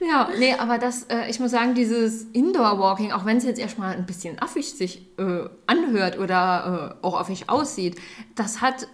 Ja, 0.00 0.28
nee, 0.38 0.54
aber 0.54 0.78
das, 0.78 1.04
äh, 1.04 1.28
ich 1.28 1.40
muss 1.40 1.50
sagen, 1.50 1.74
dieses 1.74 2.24
Indoor-Walking, 2.32 3.12
auch 3.12 3.24
wenn 3.24 3.38
es 3.38 3.44
jetzt 3.44 3.58
erstmal 3.58 3.94
ein 3.94 4.06
bisschen 4.06 4.40
affig 4.40 4.72
sich 4.72 5.06
äh, 5.18 5.48
anhört 5.66 6.18
oder 6.18 6.96
äh, 7.02 7.06
auch 7.06 7.18
affig 7.18 7.48
aussieht, 7.48 7.96
das 8.34 8.60
hat 8.60 8.88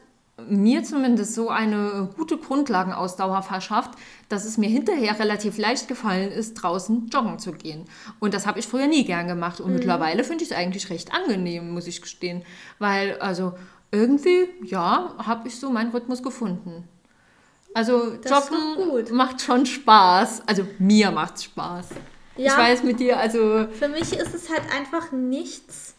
mir 0.48 0.82
zumindest 0.82 1.34
so 1.34 1.50
eine 1.50 2.08
gute 2.16 2.36
Grundlagenausdauer 2.36 3.42
verschafft, 3.42 3.92
dass 4.28 4.44
es 4.44 4.58
mir 4.58 4.68
hinterher 4.68 5.18
relativ 5.18 5.58
leicht 5.58 5.88
gefallen 5.88 6.30
ist, 6.32 6.54
draußen 6.54 7.08
joggen 7.08 7.38
zu 7.38 7.52
gehen. 7.52 7.84
Und 8.18 8.34
das 8.34 8.46
habe 8.46 8.58
ich 8.58 8.66
früher 8.66 8.86
nie 8.86 9.04
gern 9.04 9.28
gemacht. 9.28 9.60
Und 9.60 9.68
mhm. 9.68 9.76
mittlerweile 9.76 10.24
finde 10.24 10.44
ich 10.44 10.50
es 10.50 10.56
eigentlich 10.56 10.90
recht 10.90 11.12
angenehm, 11.12 11.72
muss 11.72 11.86
ich 11.86 12.00
gestehen. 12.00 12.42
Weil, 12.78 13.18
also 13.18 13.54
irgendwie, 13.90 14.48
ja, 14.62 15.14
habe 15.18 15.48
ich 15.48 15.58
so 15.60 15.70
meinen 15.70 15.90
Rhythmus 15.90 16.22
gefunden. 16.22 16.88
Also 17.74 18.16
das 18.16 18.48
Joggen 18.50 19.14
macht 19.14 19.40
schon 19.40 19.66
Spaß. 19.66 20.42
Also 20.46 20.66
mir 20.78 21.10
macht 21.10 21.36
es 21.36 21.44
Spaß. 21.44 21.88
Ja, 22.36 22.52
ich 22.52 22.58
weiß 22.58 22.82
mit 22.84 23.00
dir, 23.00 23.18
also... 23.18 23.66
Für 23.78 23.88
mich 23.88 24.12
ist 24.12 24.34
es 24.34 24.48
halt 24.48 24.62
einfach 24.74 25.12
nichts 25.12 25.96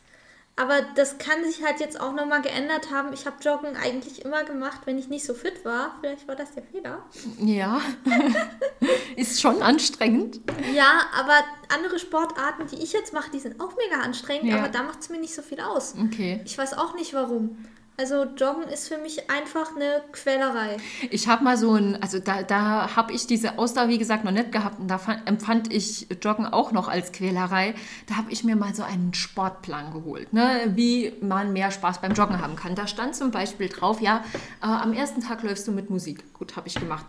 aber 0.55 0.81
das 0.95 1.17
kann 1.17 1.43
sich 1.43 1.63
halt 1.63 1.79
jetzt 1.79 1.99
auch 1.99 2.13
nochmal 2.13 2.43
geändert 2.43 2.91
haben. 2.91 3.11
Ich 3.11 3.25
habe 3.25 3.37
Joggen 3.41 3.75
eigentlich 3.75 4.23
immer 4.23 4.43
gemacht, 4.43 4.81
wenn 4.85 4.99
ich 4.99 5.07
nicht 5.09 5.25
so 5.25 5.33
fit 5.33 5.65
war. 5.65 5.95
Vielleicht 5.99 6.27
war 6.27 6.35
das 6.35 6.51
der 6.51 6.61
Fehler. 6.61 7.03
Ja, 7.39 7.81
ist 9.15 9.41
schon 9.41 9.63
anstrengend. 9.63 10.41
Ja, 10.75 11.01
aber 11.17 11.33
andere 11.73 11.97
Sportarten, 11.97 12.67
die 12.67 12.83
ich 12.83 12.93
jetzt 12.93 13.13
mache, 13.13 13.31
die 13.31 13.39
sind 13.39 13.59
auch 13.59 13.75
mega 13.77 14.03
anstrengend, 14.03 14.51
ja. 14.51 14.59
aber 14.59 14.69
da 14.69 14.83
macht 14.83 14.99
es 14.99 15.09
mir 15.09 15.19
nicht 15.19 15.33
so 15.33 15.41
viel 15.41 15.59
aus. 15.59 15.95
Okay. 15.99 16.41
Ich 16.45 16.55
weiß 16.55 16.77
auch 16.77 16.93
nicht 16.93 17.15
warum. 17.15 17.57
Also 17.95 18.23
Joggen 18.23 18.63
ist 18.63 18.87
für 18.87 18.97
mich 18.97 19.29
einfach 19.29 19.75
eine 19.75 20.01
Quälerei. 20.11 20.77
Ich 21.11 21.27
habe 21.27 21.43
mal 21.43 21.57
so 21.57 21.75
ein, 21.75 22.01
also 22.01 22.17
da, 22.17 22.41
da 22.41 22.95
habe 22.95 23.13
ich 23.13 23.27
diese 23.27 23.59
Ausdauer, 23.59 23.87
wie 23.87 23.99
gesagt, 23.99 24.23
noch 24.23 24.31
nicht 24.31 24.51
gehabt 24.51 24.79
und 24.79 24.87
da 24.87 24.97
fand, 24.97 25.27
empfand 25.27 25.71
ich 25.71 26.07
Joggen 26.21 26.47
auch 26.47 26.71
noch 26.71 26.87
als 26.87 27.11
Quälerei. 27.11 27.75
Da 28.07 28.15
habe 28.15 28.31
ich 28.31 28.43
mir 28.43 28.55
mal 28.55 28.73
so 28.73 28.81
einen 28.81 29.13
Sportplan 29.13 29.93
geholt, 29.93 30.33
ne? 30.33 30.71
wie 30.73 31.13
man 31.21 31.53
mehr 31.53 31.69
Spaß 31.69 32.01
beim 32.01 32.13
Joggen 32.13 32.41
haben 32.41 32.55
kann. 32.55 32.73
Da 32.73 32.87
stand 32.87 33.15
zum 33.15 33.29
Beispiel 33.29 33.69
drauf, 33.69 34.01
ja, 34.01 34.23
äh, 34.63 34.65
am 34.65 34.93
ersten 34.93 35.21
Tag 35.21 35.43
läufst 35.43 35.67
du 35.67 35.71
mit 35.71 35.91
Musik. 35.91 36.33
Gut, 36.33 36.55
habe 36.55 36.67
ich 36.67 36.75
gemacht. 36.75 37.05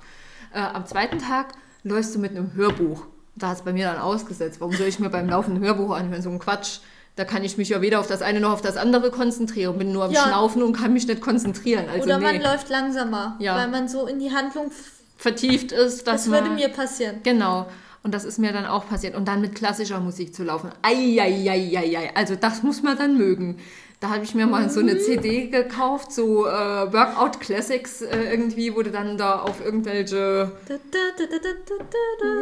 Äh, 0.52 0.60
am 0.60 0.86
zweiten 0.86 1.18
Tag 1.18 1.54
läufst 1.82 2.14
du 2.14 2.18
mit 2.18 2.32
einem 2.32 2.52
Hörbuch. 2.52 3.06
Da 3.36 3.48
hat 3.48 3.56
es 3.56 3.62
bei 3.62 3.72
mir 3.72 3.86
dann 3.86 3.98
ausgesetzt. 3.98 4.60
Warum 4.60 4.74
soll 4.74 4.86
ich 4.86 4.98
mir 4.98 5.08
beim 5.08 5.30
Laufen 5.30 5.56
ein 5.56 5.62
Hörbuch 5.62 5.96
anhören? 5.96 6.22
So 6.22 6.30
ein 6.30 6.38
Quatsch. 6.38 6.80
Da 7.16 7.24
kann 7.24 7.44
ich 7.44 7.56
mich 7.56 7.68
ja 7.68 7.80
weder 7.80 8.00
auf 8.00 8.08
das 8.08 8.22
eine 8.22 8.40
noch 8.40 8.52
auf 8.52 8.60
das 8.60 8.76
andere 8.76 9.10
konzentrieren. 9.10 9.78
Bin 9.78 9.92
nur 9.92 10.04
am 10.04 10.12
ja. 10.12 10.22
Schnaufen 10.22 10.62
und 10.62 10.72
kann 10.72 10.92
mich 10.92 11.06
nicht 11.06 11.20
konzentrieren. 11.20 11.88
Also 11.88 12.04
Oder 12.04 12.18
man 12.18 12.36
nee. 12.36 12.42
läuft 12.42 12.68
langsamer, 12.68 13.36
ja. 13.38 13.56
weil 13.56 13.68
man 13.68 13.86
so 13.88 14.06
in 14.06 14.18
die 14.18 14.32
Handlung 14.32 14.72
vertieft 15.16 15.70
ist. 15.70 16.06
das 16.06 16.28
würde 16.28 16.50
mir 16.50 16.68
passieren. 16.70 17.20
Genau. 17.22 17.66
Und 18.02 18.12
das 18.12 18.24
ist 18.24 18.38
mir 18.38 18.52
dann 18.52 18.66
auch 18.66 18.88
passiert. 18.88 19.14
Und 19.14 19.28
dann 19.28 19.40
mit 19.40 19.54
klassischer 19.54 20.00
Musik 20.00 20.34
zu 20.34 20.44
laufen. 20.44 20.70
Eieieiei. 20.82 22.10
Also 22.14 22.36
das 22.36 22.62
muss 22.62 22.82
man 22.82 22.98
dann 22.98 23.16
mögen. 23.16 23.58
Da 24.04 24.10
habe 24.10 24.22
ich 24.22 24.34
mir 24.34 24.46
mal 24.46 24.68
so 24.68 24.80
eine 24.80 24.98
CD 24.98 25.46
gekauft, 25.46 26.12
so 26.12 26.46
äh, 26.46 26.50
Workout 26.50 27.40
Classics 27.40 28.02
äh, 28.02 28.32
irgendwie, 28.32 28.76
wo 28.76 28.82
du 28.82 28.90
dann 28.90 29.16
da 29.16 29.38
auf 29.38 29.64
irgendwelche... 29.64 30.52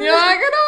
ja, 0.05 0.33
genau 0.33 0.67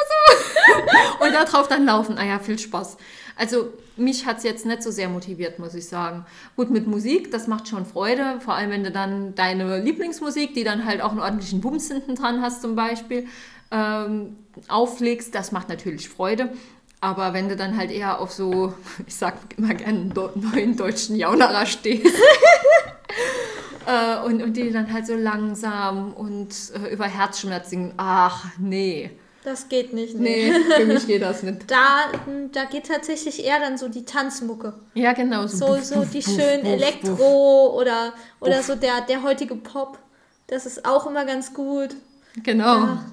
so. 1.18 1.24
Und 1.24 1.34
da 1.34 1.44
drauf 1.46 1.66
dann 1.66 1.84
laufen. 1.84 2.16
Ah 2.16 2.24
ja, 2.24 2.38
viel 2.38 2.60
Spaß. 2.60 2.96
Also 3.34 3.72
mich 3.96 4.24
hat 4.24 4.38
es 4.38 4.44
jetzt 4.44 4.66
nicht 4.66 4.84
so 4.84 4.92
sehr 4.92 5.08
motiviert, 5.08 5.58
muss 5.58 5.74
ich 5.74 5.88
sagen. 5.88 6.26
Gut, 6.54 6.70
mit 6.70 6.86
Musik, 6.86 7.32
das 7.32 7.48
macht 7.48 7.66
schon 7.66 7.86
Freude, 7.86 8.38
vor 8.38 8.54
allem 8.54 8.70
wenn 8.70 8.84
du 8.84 8.92
dann 8.92 9.34
deine 9.34 9.80
Lieblingsmusik, 9.80 10.54
die 10.54 10.62
dann 10.62 10.84
halt 10.84 11.02
auch 11.02 11.10
einen 11.10 11.18
ordentlichen 11.18 11.60
Bums 11.60 11.88
hinten 11.88 12.14
dran 12.14 12.40
hast 12.40 12.62
zum 12.62 12.76
Beispiel, 12.76 13.26
ähm, 13.72 14.36
auflegst, 14.68 15.34
das 15.34 15.50
macht 15.50 15.68
natürlich 15.68 16.08
Freude. 16.08 16.52
Aber 17.04 17.34
wenn 17.34 17.50
du 17.50 17.54
dann 17.54 17.76
halt 17.76 17.90
eher 17.90 18.18
auf 18.18 18.32
so, 18.32 18.72
ich 19.06 19.14
sag 19.14 19.34
immer 19.58 19.74
gerne, 19.74 20.10
neuen 20.34 20.74
deutschen 20.74 21.16
Jaunerer 21.16 21.66
stehst 21.66 22.16
äh, 23.86 24.24
und, 24.24 24.42
und 24.42 24.54
die 24.54 24.70
dann 24.70 24.90
halt 24.90 25.06
so 25.06 25.14
langsam 25.14 26.14
und 26.14 26.48
äh, 26.74 26.94
über 26.94 27.04
Herzschmerz 27.04 27.68
singen, 27.68 27.92
ach 27.98 28.46
nee. 28.58 29.10
Das 29.44 29.68
geht 29.68 29.92
nicht. 29.92 30.14
Nee, 30.14 30.50
für 30.74 30.86
mich 30.86 31.06
geht 31.06 31.20
das 31.20 31.42
nicht. 31.42 31.64
Da, 31.66 32.10
da 32.52 32.64
geht 32.64 32.86
tatsächlich 32.86 33.44
eher 33.44 33.60
dann 33.60 33.76
so 33.76 33.88
die 33.88 34.06
Tanzmucke. 34.06 34.72
Ja, 34.94 35.12
genau. 35.12 35.46
So, 35.46 35.66
buff, 35.66 35.84
so 35.84 35.96
buff, 35.96 36.10
die 36.10 36.22
buff, 36.22 36.34
schönen 36.34 36.64
Elektro 36.64 37.78
oder, 37.78 38.14
oder 38.40 38.62
so 38.62 38.76
der, 38.76 39.02
der 39.02 39.22
heutige 39.22 39.56
Pop. 39.56 39.98
Das 40.46 40.64
ist 40.64 40.86
auch 40.86 41.06
immer 41.06 41.26
ganz 41.26 41.52
gut. 41.52 41.94
Genau. 42.42 42.78
Ja. 42.78 43.04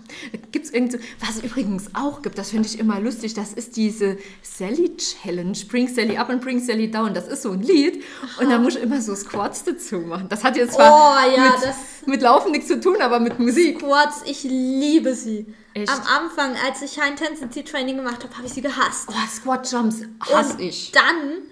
Gibt 0.51 0.65
es 0.65 0.71
irgend 0.71 0.93
so, 0.93 0.97
was 1.19 1.37
es 1.37 1.43
übrigens 1.43 1.89
auch 1.93 2.21
gibt, 2.23 2.37
das 2.39 2.49
finde 2.49 2.67
ich 2.67 2.79
immer 2.79 2.99
lustig, 2.99 3.33
das 3.35 3.53
ist 3.53 3.77
diese 3.77 4.17
Sally 4.41 4.97
Challenge. 4.97 5.55
Bring 5.69 5.87
Sally 5.87 6.17
up 6.17 6.29
and 6.29 6.41
bring 6.41 6.59
Sally 6.59 6.89
down. 6.89 7.13
Das 7.13 7.27
ist 7.27 7.43
so 7.43 7.51
ein 7.51 7.61
Lied 7.61 8.03
und 8.39 8.49
da 8.49 8.57
muss 8.57 8.75
ich 8.75 8.81
immer 8.83 8.99
so 8.99 9.13
Squats 9.15 9.63
dazu 9.63 9.99
machen. 9.99 10.27
Das 10.29 10.43
hat 10.43 10.57
jetzt 10.57 10.73
zwar 10.73 10.91
Oh, 10.91 11.35
ja, 11.35 11.43
mit, 11.51 11.53
das- 11.63 12.07
mit 12.07 12.21
Laufen 12.23 12.51
nichts 12.51 12.67
zu 12.67 12.79
tun, 12.79 12.97
aber 12.99 13.19
mit 13.19 13.37
Musik. 13.39 13.79
Squats, 13.79 14.23
ich 14.25 14.43
liebe 14.43 15.13
sie. 15.13 15.45
Echt? 15.75 15.89
Am 15.89 16.01
Anfang, 16.01 16.55
als 16.67 16.81
ich 16.81 16.99
High 16.99 17.11
Intensity 17.11 17.63
Training 17.63 17.97
gemacht 17.97 18.23
habe, 18.23 18.35
habe 18.35 18.47
ich 18.47 18.53
sie 18.53 18.61
gehasst. 18.61 19.07
Oh, 19.09 19.27
Squat 19.31 19.71
Jumps 19.71 19.97
hasse 20.19 20.53
und 20.55 20.61
ich. 20.61 20.91
dann 20.91 21.43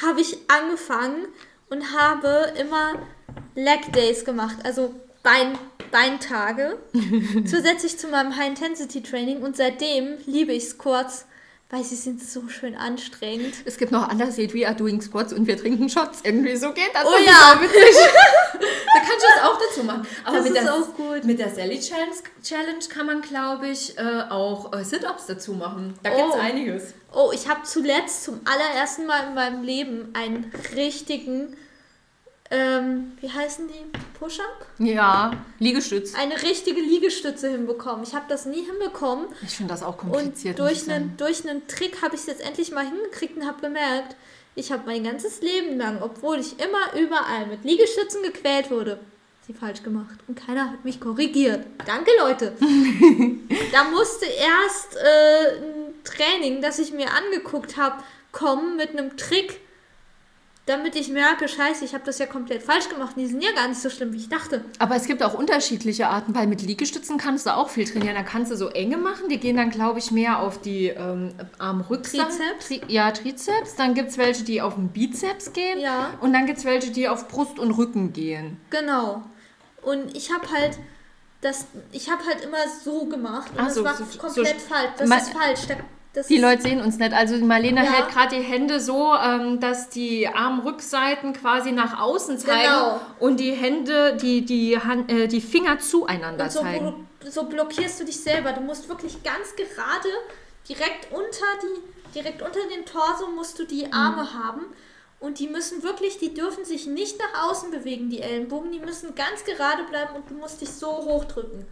habe 0.00 0.20
ich 0.20 0.38
angefangen 0.48 1.26
und 1.68 1.82
habe 1.92 2.52
immer 2.58 2.94
Leg 3.56 3.92
Days 3.92 4.24
gemacht, 4.24 4.56
also 4.62 4.94
Bein, 5.22 5.58
Beintage, 5.90 6.78
zusätzlich 7.46 7.98
zu 7.98 8.08
meinem 8.08 8.36
High 8.36 8.48
Intensity 8.48 9.02
Training 9.02 9.42
und 9.42 9.56
seitdem 9.56 10.14
liebe 10.26 10.52
ich 10.52 10.68
Squats, 10.68 11.26
weil 11.70 11.84
sie 11.84 11.94
sind 11.96 12.20
so 12.22 12.48
schön 12.48 12.74
anstrengend. 12.74 13.54
Es 13.64 13.76
gibt 13.76 13.92
noch 13.92 14.08
anders 14.08 14.36
Lied, 14.36 14.52
we 14.54 14.66
are 14.66 14.74
doing 14.74 15.00
Squats 15.00 15.32
und 15.32 15.46
wir 15.46 15.56
trinken 15.56 15.88
Shots. 15.88 16.20
Irgendwie 16.24 16.56
so 16.56 16.72
geht 16.72 16.90
das. 16.92 17.04
Oh 17.04 17.16
ja. 17.24 17.60
Da 18.92 18.98
kann 18.98 19.16
ich 19.18 19.24
das 19.36 19.44
auch 19.44 19.58
dazu 19.68 19.84
machen. 19.84 20.04
Aber 20.24 20.36
Das 20.38 20.46
mit 20.48 20.56
ist 20.56 20.64
der, 20.64 20.74
auch 20.74 20.94
gut. 20.96 21.24
Mit 21.24 21.38
der 21.38 21.48
Sally 21.50 21.78
Challenge, 21.78 22.12
Challenge 22.42 22.84
kann 22.88 23.06
man, 23.06 23.20
glaube 23.22 23.68
ich, 23.68 23.96
äh, 23.96 24.02
auch 24.30 24.72
äh, 24.72 24.84
Sit-Ups 24.84 25.26
dazu 25.26 25.52
machen. 25.52 25.94
Da 26.02 26.10
gibt 26.10 26.28
es 26.30 26.34
Oh. 26.34 26.38
einiges. 26.40 26.94
Oh, 27.12 27.30
ich 27.32 27.48
habe 27.48 27.62
zuletzt 27.62 28.24
zum 28.24 28.40
allerersten 28.44 29.06
Mal 29.06 29.28
in 29.28 29.34
meinem 29.34 29.62
Leben 29.62 30.08
einen 30.14 30.50
richtigen, 30.74 31.56
ähm, 32.50 33.12
wie 33.20 33.30
heißen 33.30 33.68
die? 33.68 33.98
Push-Up? 34.18 34.66
Ja, 34.78 35.32
Liegestütz. 35.60 36.14
Eine 36.14 36.42
richtige 36.42 36.80
Liegestütze 36.80 37.50
hinbekommen. 37.50 38.02
Ich 38.02 38.14
habe 38.14 38.26
das 38.28 38.44
nie 38.44 38.64
hinbekommen. 38.64 39.26
Ich 39.42 39.56
finde 39.56 39.72
das 39.72 39.82
auch 39.82 40.02
Und 40.02 40.10
kompliziert. 40.12 40.58
ich 40.58 40.64
durch 40.64 40.90
einen, 40.90 41.16
durch 41.16 41.48
einen 41.48 41.66
Trick 41.68 42.02
habe 42.02 42.14
ich 42.14 42.22
es 42.22 42.26
jetzt 42.26 42.40
endlich 42.42 42.72
mal 42.72 42.84
hingekriegt 42.84 43.36
und 43.36 43.46
habe 43.46 43.60
gemerkt, 43.60 44.16
ich 44.56 44.72
habe 44.72 44.82
mein 44.86 45.04
ganzes 45.04 45.40
Leben 45.42 45.78
lang, 45.78 46.02
obwohl 46.02 46.38
ich 46.40 46.58
immer 46.58 47.00
überall 47.00 47.46
mit 47.46 47.64
Liegestützen 47.64 48.22
gequält 48.22 48.70
wurde, 48.70 48.98
sie 49.46 49.54
falsch 49.54 49.82
gemacht. 49.82 50.18
Und 50.26 50.34
keiner 50.34 50.70
hat 50.70 50.84
mich 50.84 51.00
korrigiert. 51.00 51.64
Danke, 51.86 52.10
Leute. 52.18 52.52
da 53.72 53.84
musste 53.84 54.26
erst 54.26 54.96
äh, 54.96 55.56
ein 55.62 55.94
Training, 56.04 56.60
das 56.60 56.78
ich 56.80 56.92
mir 56.92 57.06
angeguckt 57.12 57.76
habe, 57.76 58.02
kommen 58.32 58.76
mit 58.76 58.90
einem 58.90 59.16
Trick, 59.16 59.60
damit 60.66 60.94
ich 60.94 61.08
merke, 61.08 61.48
scheiße, 61.48 61.84
ich 61.84 61.94
habe 61.94 62.04
das 62.04 62.18
ja 62.18 62.26
komplett 62.26 62.62
falsch 62.62 62.88
gemacht. 62.88 63.14
Die 63.16 63.26
sind 63.26 63.42
ja 63.42 63.50
gar 63.52 63.66
nicht 63.66 63.80
so 63.80 63.90
schlimm, 63.90 64.12
wie 64.12 64.18
ich 64.18 64.28
dachte. 64.28 64.64
Aber 64.78 64.94
es 64.94 65.06
gibt 65.06 65.22
auch 65.22 65.34
unterschiedliche 65.34 66.06
Arten, 66.08 66.34
weil 66.34 66.46
mit 66.46 66.62
Liegestützen 66.62 67.18
kannst 67.18 67.46
du 67.46 67.56
auch 67.56 67.70
viel 67.70 67.84
trainieren. 67.90 68.14
Da 68.14 68.22
kannst 68.22 68.52
du 68.52 68.56
so 68.56 68.68
enge 68.68 68.96
machen, 68.96 69.28
die 69.28 69.38
gehen 69.38 69.56
dann, 69.56 69.70
glaube 69.70 69.98
ich, 69.98 70.10
mehr 70.12 70.38
auf 70.40 70.60
die 70.60 70.88
ähm, 70.88 71.32
Armrückseite. 71.58 72.24
Trizeps? 72.28 72.66
Tri 72.68 72.80
ja, 72.88 73.10
Trizeps. 73.10 73.74
Dann 73.76 73.94
gibt 73.94 74.10
es 74.10 74.18
welche, 74.18 74.44
die 74.44 74.62
auf 74.62 74.74
den 74.76 74.88
Bizeps 74.88 75.52
gehen. 75.52 75.80
Ja. 75.80 76.10
Und 76.20 76.32
dann 76.32 76.46
gibt 76.46 76.58
es 76.58 76.64
welche, 76.64 76.90
die 76.92 77.08
auf 77.08 77.26
Brust 77.28 77.58
und 77.58 77.72
Rücken 77.72 78.12
gehen. 78.12 78.58
Genau. 78.70 79.22
Und 79.82 80.14
ich 80.16 80.32
habe 80.32 80.46
halt 80.52 80.78
das, 81.40 81.64
ich 81.90 82.10
habe 82.10 82.22
halt 82.26 82.44
immer 82.44 82.58
so 82.84 83.06
gemacht 83.06 83.50
und 83.52 83.60
Ach 83.60 83.64
das 83.66 83.74
so, 83.74 83.82
war 83.84 83.96
so- 83.96 84.04
so- 84.04 84.18
komplett 84.18 84.60
falsch. 84.60 84.90
Das 84.98 85.08
ist 85.10 85.30
falsch. 85.32 85.60
Da, 85.68 85.74
das 86.12 86.26
Die 86.26 86.38
Leute 86.38 86.62
sehen 86.62 86.80
uns 86.80 86.98
nicht. 86.98 87.12
Also 87.12 87.36
Marlene 87.36 87.84
Ja. 87.84 87.90
hält 87.92 88.08
gerade 88.10 88.36
die 88.36 88.42
Hände 88.42 88.80
so, 88.80 89.14
ähm, 89.14 89.60
dass 89.60 89.88
die 89.90 90.26
Armrückseiten 90.28 91.32
quasi 91.32 91.72
nach 91.72 92.00
außen 92.00 92.38
zeigen 92.38 92.62
Genau. 92.62 93.00
und 93.20 93.38
die 93.40 93.52
Hände, 93.52 94.16
die, 94.16 94.44
die, 94.44 94.78
Hand, 94.78 95.10
äh, 95.10 95.28
die 95.28 95.40
Finger 95.40 95.78
zueinander 95.78 96.44
und 96.44 96.52
so, 96.52 96.60
zeigen. 96.62 97.08
so 97.28 97.44
blockierst 97.44 98.00
du 98.00 98.04
dich 98.04 98.20
selber. 98.20 98.52
Du 98.52 98.60
musst 98.60 98.88
wirklich 98.88 99.22
ganz 99.22 99.54
gerade 99.56 100.08
direkt 100.68 101.12
unter 101.12 101.46
die, 101.62 102.12
direkt 102.18 102.42
unter 102.42 102.60
den 102.74 102.84
Torso 102.84 103.28
musst 103.34 103.58
du 103.58 103.62
Mhm. 103.64 103.68
die 103.68 103.92
Arme 103.92 104.34
haben. 104.34 104.62
Und 105.20 105.38
die 105.38 105.48
müssen 105.48 105.82
wirklich, 105.82 106.16
die 106.18 106.32
dürfen 106.32 106.64
sich 106.64 106.86
nicht 106.86 107.18
nach 107.18 107.50
außen 107.50 107.70
bewegen, 107.70 108.08
die 108.08 108.20
Ellenbogen. 108.22 108.72
Die 108.72 108.78
müssen 108.80 109.14
ganz 109.14 109.44
gerade 109.44 109.82
bleiben 109.84 110.14
und 110.16 110.30
du 110.30 110.34
musst 110.34 110.60
dich 110.62 110.70
so 110.70 110.86
hochdrücken. 110.88 111.66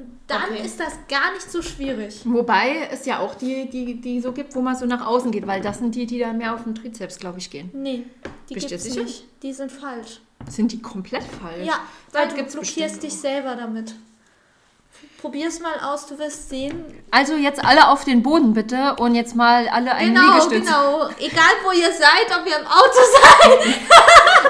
Und 0.00 0.18
dann 0.28 0.50
Okay. 0.52 0.64
ist 0.64 0.80
das 0.80 0.94
gar 1.08 1.32
nicht 1.32 1.50
so 1.50 1.60
schwierig. 1.60 2.20
Wobei 2.24 2.88
es 2.90 3.04
ja 3.04 3.18
auch 3.18 3.34
die, 3.34 3.68
die, 3.68 4.00
die 4.00 4.20
so 4.20 4.32
gibt, 4.32 4.54
wo 4.54 4.60
man 4.62 4.74
so 4.76 4.86
nach 4.86 5.04
außen 5.06 5.30
geht, 5.30 5.46
weil 5.46 5.60
das 5.60 5.78
sind 5.78 5.94
die, 5.94 6.06
die 6.06 6.18
dann 6.18 6.38
mehr 6.38 6.54
auf 6.54 6.62
den 6.64 6.74
Trizeps, 6.74 7.18
glaube 7.18 7.38
ich, 7.38 7.50
gehen. 7.50 7.70
Nee, 7.74 8.04
die 8.48 8.54
gibt's 8.54 8.84
sicher? 8.84 9.02
nicht. 9.02 9.24
Die 9.42 9.52
sind 9.52 9.70
falsch. 9.70 10.20
Sind 10.48 10.72
die 10.72 10.80
komplett 10.80 11.24
falsch? 11.24 11.66
Ja, 11.66 11.80
weil 12.12 12.28
Das 12.28 12.36
du 12.36 12.44
blockierst 12.60 13.02
dich 13.02 13.12
selber 13.14 13.56
damit. 13.56 13.94
Probier's 15.20 15.60
mal 15.60 15.78
aus, 15.82 16.06
du 16.06 16.18
wirst 16.18 16.48
sehen. 16.48 16.82
Also 17.10 17.34
jetzt 17.34 17.62
alle 17.62 17.88
auf 17.88 18.04
den 18.04 18.22
Boden 18.22 18.54
bitte 18.54 18.96
und 18.96 19.14
jetzt 19.14 19.36
mal 19.36 19.68
alle 19.68 19.92
einen 19.94 20.14
Genau, 20.14 20.28
Liegestütz. 20.32 20.64
genau. 20.66 21.08
Egal 21.18 21.52
wo 21.62 21.72
ihr 21.72 21.92
seid, 21.92 22.38
ob 22.40 22.46
ihr 22.46 22.58
im 22.58 22.66
Auto 22.66 23.00
seid. 23.62 23.74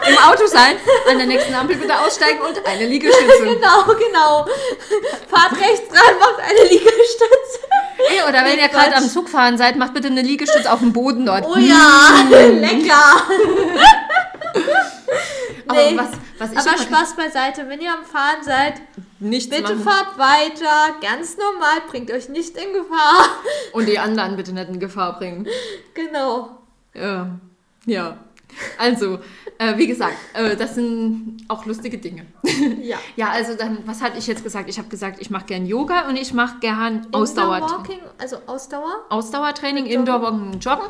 Im 0.09 0.19
Auto 0.19 0.47
sein, 0.47 0.77
an 1.11 1.19
der 1.19 1.27
nächsten 1.27 1.55
Ampel 1.55 1.77
bitte 1.77 1.99
aussteigen 1.99 2.41
und 2.41 2.65
eine 2.67 2.87
Liegestütze. 2.87 3.43
genau, 3.45 3.85
genau. 3.87 4.47
Fahrt 5.29 5.53
rechts 5.61 5.89
ran, 5.91 6.19
macht 6.19 6.41
eine 6.41 6.69
Liegestütze. 6.69 7.59
Ey, 8.09 8.23
oder 8.29 8.45
wenn 8.45 8.59
ihr 8.59 8.69
gerade 8.69 8.97
am 8.97 9.09
Zug 9.09 9.29
fahren 9.29 9.59
seid, 9.59 9.77
macht 9.77 9.93
bitte 9.95 10.09
eine 10.09 10.23
Liegestütze 10.23 10.73
auf 10.73 10.79
dem 10.81 10.93
Boden 10.93 11.27
dort. 11.27 11.45
Oh 11.47 11.57
ja, 11.59 12.25
lecker. 12.31 13.23
Aber 15.69 15.79
Nee. 15.83 15.97
was, 15.97 16.09
was 16.39 16.53
ich 16.53 16.59
Aber 16.59 16.79
Spaß 16.83 17.17
beiseite, 17.17 17.69
wenn 17.69 17.81
ihr 17.81 17.93
am 17.93 18.05
Fahren 18.05 18.43
seid, 18.43 18.75
nichts 19.21 19.51
bitte 19.55 19.75
machen. 19.77 19.83
fahrt 19.85 20.19
weiter. 20.19 20.95
Ganz 21.01 21.37
normal, 21.37 21.83
bringt 21.89 22.11
euch 22.11 22.29
nicht 22.29 22.57
in 22.57 22.73
Gefahr. 22.73 23.29
Und 23.73 23.87
die 23.87 23.99
anderen 23.99 24.37
bitte 24.37 24.53
nicht 24.53 24.69
in 24.69 24.81
Gefahr 24.81 25.19
bringen. 25.19 25.47
Genau. 25.95 26.59
Ja. 26.95 27.29
Ja. 27.87 28.17
Also, 28.79 29.19
äh, 29.59 29.77
wie 29.77 29.87
gesagt, 29.87 30.15
äh, 30.35 30.57
das 30.57 30.75
sind 30.75 31.45
auch 31.49 31.67
lustige 31.67 31.99
Dinge. 31.99 32.27
Ja. 32.83 32.99
Ja, 33.17 33.31
also 33.31 33.55
dann, 33.57 33.79
was 33.87 34.03
hatte 34.03 34.19
ich 34.19 34.27
jetzt 34.27 34.43
gesagt? 34.45 34.69
Ich 34.69 34.79
habe 34.79 34.89
gesagt, 34.89 35.21
ich 35.21 35.31
mache 35.31 35.47
gern 35.47 35.67
Yoga 35.67 36.09
und 36.09 36.17
ich 36.17 36.33
mache 36.35 36.59
gern 36.61 37.07
Ausdauertraining. 37.13 37.79
Walking, 37.79 38.01
also 38.19 38.37
Ausdauer. 38.47 39.05
Ausdauertraining, 39.09 39.85
Joggen. 39.87 39.99
Indoor-Walken, 40.01 40.61
Joggen. 40.61 40.87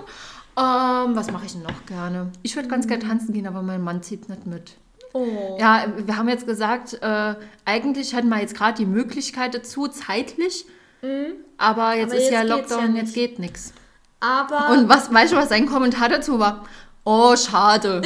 Ähm, 0.57 1.17
was 1.17 1.31
mache 1.31 1.47
ich 1.47 1.53
denn 1.53 1.63
noch 1.63 1.87
gerne? 1.87 2.31
Ich 2.43 2.57
würde 2.57 2.69
ganz 2.69 2.85
Mhm. 2.87 2.89
gerne 2.91 3.07
tanzen 3.07 3.33
gehen, 3.33 3.47
aber 3.47 3.63
mein 3.63 3.83
Mann 3.83 4.03
zieht 4.03 4.29
nicht 4.29 4.47
mit. 4.47 4.73
Oh. 5.13 5.57
Ja, 5.59 5.87
wir 5.97 6.17
haben 6.17 6.29
jetzt 6.29 6.47
gesagt, 6.47 6.95
äh, 7.03 7.35
eigentlich 7.65 8.15
hätten 8.15 8.29
wir 8.29 8.41
jetzt 8.41 8.55
gerade 8.57 8.77
die 8.77 8.87
Möglichkeit 8.87 9.55
dazu, 9.55 9.89
zeitlich. 9.89 10.67
Aber 11.03 11.07
jetzt 11.07 11.33
Mhm. 11.33 11.35
Aber 11.59 11.95
ist 11.97 12.13
jetzt 12.13 12.31
ja 12.33 12.43
Lockdown, 12.43 12.95
ja 12.97 13.03
jetzt 13.03 13.15
geht 13.15 13.39
nichts. 13.39 13.73
Aber 14.21 14.71
Und 14.73 14.89
was, 14.89 15.13
weißt 15.13 15.33
du, 15.33 15.37
was 15.37 15.49
sein 15.49 15.67
Kommentar 15.67 16.09
dazu 16.11 16.39
war? 16.39 16.65
Oh, 17.05 17.35
schade. 17.37 18.03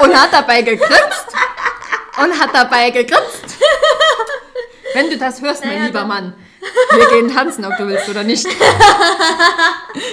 Und 0.00 0.14
hat 0.14 0.32
dabei 0.32 0.62
gegrinst. 0.62 1.26
Und 2.18 2.38
hat 2.38 2.54
dabei 2.54 2.90
gegrinst. 2.90 3.56
Wenn 4.92 5.10
du 5.10 5.18
das 5.18 5.40
hörst, 5.40 5.64
mein 5.64 5.74
Naja, 5.74 5.86
lieber 5.86 6.04
Mann, 6.04 6.34
wir 6.92 7.08
gehen 7.08 7.32
tanzen, 7.32 7.64
ob 7.64 7.76
du 7.76 7.86
willst 7.88 8.08
oder 8.08 8.22
nicht. 8.22 8.46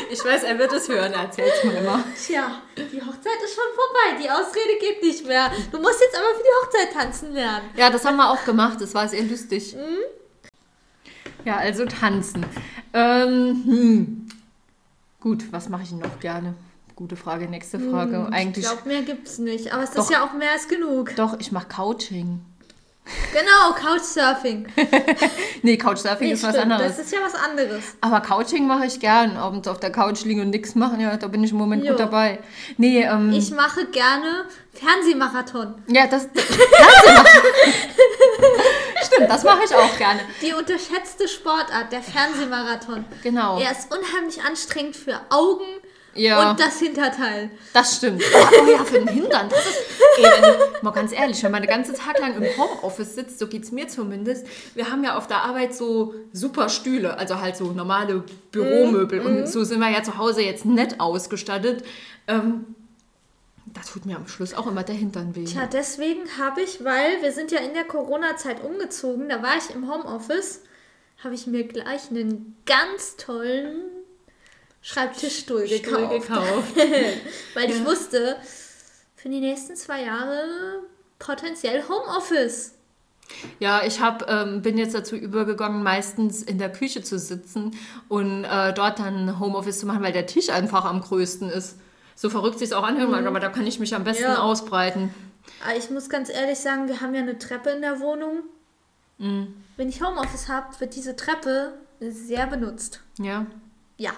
Ich 0.10 0.24
weiß, 0.26 0.44
er 0.44 0.60
wird 0.60 0.74
es 0.74 0.90
hören, 0.90 1.14
er 1.14 1.24
erzählt 1.24 1.54
es 1.58 1.64
mir 1.64 1.78
immer. 1.78 2.04
Tja, 2.16 2.62
die 2.76 3.02
Hochzeit 3.02 3.42
ist 3.44 3.56
schon 3.56 3.64
vorbei. 3.76 4.22
Die 4.22 4.30
Ausrede 4.30 4.78
geht 4.80 5.02
nicht 5.02 5.26
mehr. 5.26 5.52
Du 5.72 5.80
musst 5.80 6.02
jetzt 6.02 6.16
aber 6.16 6.36
für 6.36 6.44
die 6.44 6.50
Hochzeit 6.66 6.94
tanzen 6.94 7.34
lernen. 7.34 7.70
Ja, 7.76 7.90
das 7.90 8.06
haben 8.06 8.18
wir 8.18 8.30
auch 8.30 8.44
gemacht, 8.46 8.80
das 8.82 8.94
war 8.94 9.08
sehr 9.08 9.24
lustig. 9.24 9.76
Mhm. 9.76 10.00
Ja, 11.46 11.58
also 11.58 11.86
tanzen. 11.86 12.46
Ähm, 12.94 13.64
hm. 13.66 14.30
Gut, 15.20 15.52
was 15.52 15.70
mache 15.70 15.84
ich 15.84 15.92
noch 15.92 16.20
gerne? 16.20 16.56
Gute 17.02 17.16
Frage, 17.16 17.48
nächste 17.48 17.80
Frage. 17.80 18.28
Ich 18.30 18.36
Eigentlich, 18.36 18.64
glaube, 18.64 18.88
mehr 18.88 19.02
gibt's 19.02 19.40
nicht. 19.40 19.74
Aber 19.74 19.82
es 19.82 19.90
Doch. 19.90 20.04
ist 20.04 20.12
ja 20.12 20.24
auch 20.24 20.34
mehr 20.34 20.52
als 20.52 20.68
genug. 20.68 21.16
doch, 21.16 21.36
ich 21.40 21.52
mache 21.52 21.68
Couching. 21.68 22.42
Genau, 23.34 23.74
Couchsurfing. 23.74 24.68
Nee, 25.64 25.78
Couchsurfing 25.78 26.28
Nee, 26.28 26.34
ist 26.34 26.44
was 26.44 26.56
stimmt, 26.56 26.72
anderes. 26.74 26.98
Das 26.98 27.06
ist 27.08 27.12
ja 27.12 27.18
was 27.24 27.34
anderes. 27.34 27.84
Aber 28.02 28.22
Couching 28.22 28.68
mache 28.68 28.86
ich 28.86 29.00
gern. 29.00 29.36
Abends 29.36 29.68
auf 29.68 29.80
der 29.80 29.92
Couch 29.92 30.24
liegen 30.26 30.42
und 30.42 30.52
nichts 30.52 30.76
machen, 30.76 31.00
ja, 31.00 31.18
da 31.18 31.28
bin 31.28 31.44
ich 31.44 31.52
im 31.52 31.58
Moment 31.58 31.84
Jo. 31.84 31.90
gut 31.94 32.02
dabei. 32.02 32.38
Nee, 32.78 33.02
ähm, 33.02 33.32
Ich 33.34 33.50
mache 33.50 33.88
gerne 33.88 34.46
Fernsehmarathon. 34.72 35.74
ja, 35.88 36.06
das, 36.06 36.28
Fernsehmachen. 36.32 37.42
Stimmt, 39.04 39.30
das 39.32 39.44
mache 39.44 39.64
ich 39.66 39.76
auch 39.76 39.98
gerne. 39.98 40.20
Die 40.44 40.54
unterschätzte 40.54 41.28
Sportart, 41.28 41.92
der 41.92 42.04
Fernsehmarathon. 42.04 43.06
Genau. 43.24 43.60
Er 43.60 43.72
ist 43.72 43.92
unheimlich 43.92 44.44
anstrengend 44.44 44.96
für 44.96 45.20
Augen 45.32 45.66
Ja. 46.14 46.52
Und 46.52 46.60
das 46.60 46.80
Hinterteil. 46.80 47.50
Das 47.74 47.98
stimmt. 47.98 48.22
Oh 48.34 48.70
ja, 48.70 48.84
für 48.84 49.00
den 49.00 49.08
Hintern. 49.08 49.48
Das 49.50 49.66
ist, 49.66 49.78
ey, 50.18 50.24
wenn 50.24 50.84
mal 50.84 50.92
ganz 50.92 51.12
ehrlich, 51.12 51.42
wenn 51.44 51.52
man 51.52 51.62
den 51.62 51.70
ganzen 51.70 51.96
Tag 51.96 52.20
lang 52.20 52.36
im 52.36 52.46
Homeoffice 52.58 53.16
sitzt, 53.16 53.40
so 53.40 53.48
geht 53.48 53.64
es 53.64 53.72
mir 53.72 53.88
zumindest. 53.88 54.46
Wir 54.76 54.92
haben 54.92 55.04
ja 55.04 55.18
auf 55.18 55.28
der 55.28 55.44
Arbeit 55.44 55.74
so 55.74 56.14
super 56.34 56.70
Stühle, 56.70 57.18
also 57.18 57.40
halt 57.40 57.56
so 57.56 57.72
normale 57.72 58.24
Büromöbel. 58.52 59.22
Und 59.22 59.48
so 59.48 59.64
sind 59.64 59.80
wir 59.80 59.90
ja 59.90 60.04
zu 60.04 60.18
Hause 60.18 60.42
jetzt 60.42 60.66
nett 60.66 61.00
ausgestattet. 61.00 61.84
Ähm, 62.28 62.76
da 63.74 63.82
tut 63.82 64.06
mir 64.06 64.18
am 64.18 64.28
Schluss 64.28 64.54
auch 64.54 64.68
immer 64.68 64.84
der 64.84 64.96
Hintern 64.96 65.36
weh. 65.36 65.46
Tja, 65.46 65.68
deswegen 65.72 66.22
habe 66.38 66.62
ich, 66.62 66.84
weil 66.84 67.22
wir 67.22 67.32
sind 67.32 67.52
ja 67.52 67.60
in 67.60 67.74
der 67.74 67.86
Corona-Zeit 67.86 68.64
umgezogen, 68.64 69.30
da 69.30 69.42
war 69.42 69.56
ich 69.58 69.74
im 69.74 69.90
Homeoffice, 69.90 70.62
habe 71.24 71.36
ich 71.36 71.48
mir 71.48 71.64
gleich 71.64 72.10
einen 72.10 72.58
ganz 72.66 73.16
tollen 73.16 73.91
Schreibtischstuhl 74.82 75.68
Stuhl 75.68 76.08
gekauft. 76.08 76.28
gekauft. 76.28 76.76
weil 77.54 77.70
ich 77.70 77.86
wusste, 77.86 78.38
für 79.16 79.30
die 79.30 79.40
nächsten 79.40 79.76
zwei 79.76 80.04
Jahre 80.04 80.44
potenziell 81.20 81.84
Homeoffice. 81.88 82.74
Ja, 83.60 83.84
ich 83.86 84.02
hab, 84.02 84.30
ähm, 84.30 84.62
bin 84.62 84.78
jetzt 84.78 84.96
dazu 84.96 85.16
übergegangen, 85.16 85.84
meistens 85.84 86.42
in 86.42 86.58
der 86.58 86.72
Küche 86.72 87.02
zu 87.02 87.18
sitzen 87.18 87.78
und 88.10 88.44
äh, 88.44 88.74
dort 88.74 89.00
dann 89.00 89.40
Homeoffice 89.40 89.80
zu 89.80 89.86
machen, 89.86 90.04
weil 90.04 90.12
der 90.12 90.26
Tisch 90.26 90.50
einfach 90.50 90.84
am 90.86 91.02
größten 91.02 91.50
ist. 91.50 91.78
So 92.16 92.30
verrückt 92.30 92.60
sich 92.60 92.74
auch 92.74 92.84
anhören 92.84 93.10
mag, 93.12 93.26
aber 93.26 93.40
da 93.40 93.50
kann 93.50 93.66
ich 93.66 93.80
mich 93.80 93.96
am 93.96 94.04
besten 94.04 94.24
Ja. 94.24 94.40
ausbreiten. 94.42 95.14
Aber 95.66 95.78
ich 95.78 95.90
muss 95.90 96.10
ganz 96.10 96.30
ehrlich 96.30 96.60
sagen, 96.60 96.88
wir 96.88 97.02
haben 97.02 97.14
ja 97.16 97.22
eine 97.22 97.38
Treppe 97.40 97.70
in 97.70 97.82
der 97.82 98.00
Wohnung. 98.00 98.44
Mhm. 99.18 99.54
Wenn 99.78 99.90
ich 99.90 100.04
Homeoffice 100.04 100.50
habe, 100.50 100.68
wird 100.80 100.96
diese 100.96 101.16
Treppe 101.16 101.74
sehr 102.00 102.48
benutzt. 102.48 103.02
Ja. 103.20 103.46
Ja. 103.98 104.12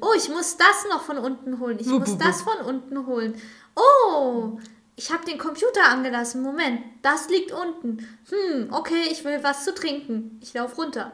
Oh, 0.00 0.12
ich 0.16 0.28
muss 0.28 0.56
das 0.56 0.86
noch 0.90 1.02
von 1.02 1.18
unten 1.18 1.58
holen. 1.58 1.78
Ich 1.80 1.86
muss 1.86 2.18
das 2.18 2.42
von 2.42 2.64
unten 2.66 3.06
holen. 3.06 3.34
Oh, 3.74 4.58
ich 4.96 5.12
habe 5.12 5.24
den 5.24 5.38
Computer 5.38 5.84
angelassen. 5.88 6.42
Moment, 6.42 6.80
das 7.02 7.28
liegt 7.28 7.52
unten. 7.52 8.06
Hm, 8.28 8.72
okay, 8.72 9.04
ich 9.10 9.24
will 9.24 9.38
was 9.42 9.64
zu 9.64 9.74
trinken. 9.74 10.38
Ich 10.42 10.54
laufe 10.54 10.76
runter. 10.76 11.12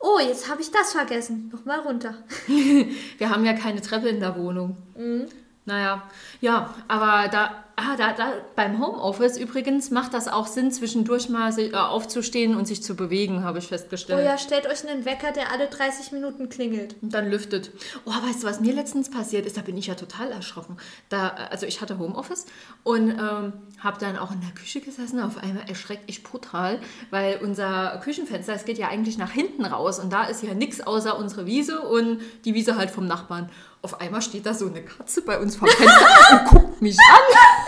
Oh, 0.00 0.18
jetzt 0.20 0.48
habe 0.48 0.62
ich 0.62 0.70
das 0.70 0.92
vergessen. 0.92 1.50
Nochmal 1.52 1.80
runter. 1.80 2.14
Wir 2.46 3.30
haben 3.30 3.44
ja 3.44 3.52
keine 3.52 3.82
Treppe 3.82 4.08
in 4.08 4.20
der 4.20 4.36
Wohnung. 4.36 4.76
Mhm. 4.96 5.26
Naja, 5.66 6.02
ja, 6.40 6.74
aber 6.88 7.28
da, 7.28 7.64
ah, 7.78 7.96
da, 7.96 8.12
da 8.12 8.32
beim 8.56 8.84
Homeoffice 8.84 9.36
übrigens 9.38 9.90
macht 9.90 10.12
das 10.12 10.28
auch 10.28 10.46
Sinn, 10.46 10.70
zwischendurch 10.72 11.28
mal 11.28 11.56
äh, 11.58 11.72
aufzustehen 11.74 12.56
und 12.56 12.66
sich 12.66 12.82
zu 12.82 12.96
bewegen, 12.96 13.44
habe 13.44 13.58
ich 13.58 13.64
Oh 13.64 13.68
festgestellt. 13.68 14.24
ja, 14.24 14.36
stellt 14.36 14.66
euch 14.66 14.86
einen 14.86 15.04
Wecker, 15.04 15.32
der 15.32 15.52
alle 15.52 15.68
30 15.68 16.12
Minuten 16.12 16.48
klingelt. 16.48 16.96
Und 17.00 17.14
dann 17.14 17.30
lüftet. 17.30 17.70
Oh, 18.04 18.10
weißt 18.10 18.42
du, 18.42 18.46
was 18.46 18.60
mir 18.60 18.74
letztens 18.74 19.10
passiert 19.10 19.46
ist? 19.46 19.56
Da 19.56 19.62
bin 19.62 19.76
ich 19.76 19.86
ja 19.86 19.94
total 19.94 20.32
erschrocken. 20.32 20.76
Da, 21.08 21.28
also 21.50 21.66
ich 21.66 21.80
hatte 21.80 21.98
Homeoffice 21.98 22.46
und 22.82 23.10
ähm, 23.10 23.52
habe 23.78 23.98
dann 24.00 24.18
auch 24.18 24.32
in 24.32 24.40
der 24.40 24.50
Küche 24.50 24.80
gesessen. 24.80 25.20
Auf 25.20 25.38
einmal 25.38 25.68
erschreckt 25.68 26.02
ich 26.06 26.22
brutal, 26.24 26.80
weil 27.10 27.38
unser 27.42 28.00
Küchenfenster, 28.02 28.54
es 28.54 28.64
geht 28.64 28.78
ja 28.78 28.88
eigentlich 28.88 29.18
nach 29.18 29.30
hinten 29.30 29.64
raus 29.64 29.98
und 29.98 30.12
da 30.12 30.24
ist 30.24 30.42
ja 30.42 30.54
nichts 30.54 30.80
außer 30.80 31.16
unsere 31.18 31.46
Wiese 31.46 31.82
und 31.82 32.20
die 32.44 32.54
Wiese 32.54 32.76
halt 32.76 32.90
vom 32.90 33.06
Nachbarn. 33.06 33.50
Auf 33.80 34.00
einmal 34.00 34.22
steht 34.22 34.44
da 34.44 34.54
so 34.54 34.66
eine 34.66 34.82
Katze 34.82 35.22
bei 35.22 35.38
uns 35.38 35.54
vom 35.54 35.68
Fenster 35.68 36.06
und 36.32 36.44
guckt 36.48 36.82
mich 36.82 36.98
an. 36.98 37.67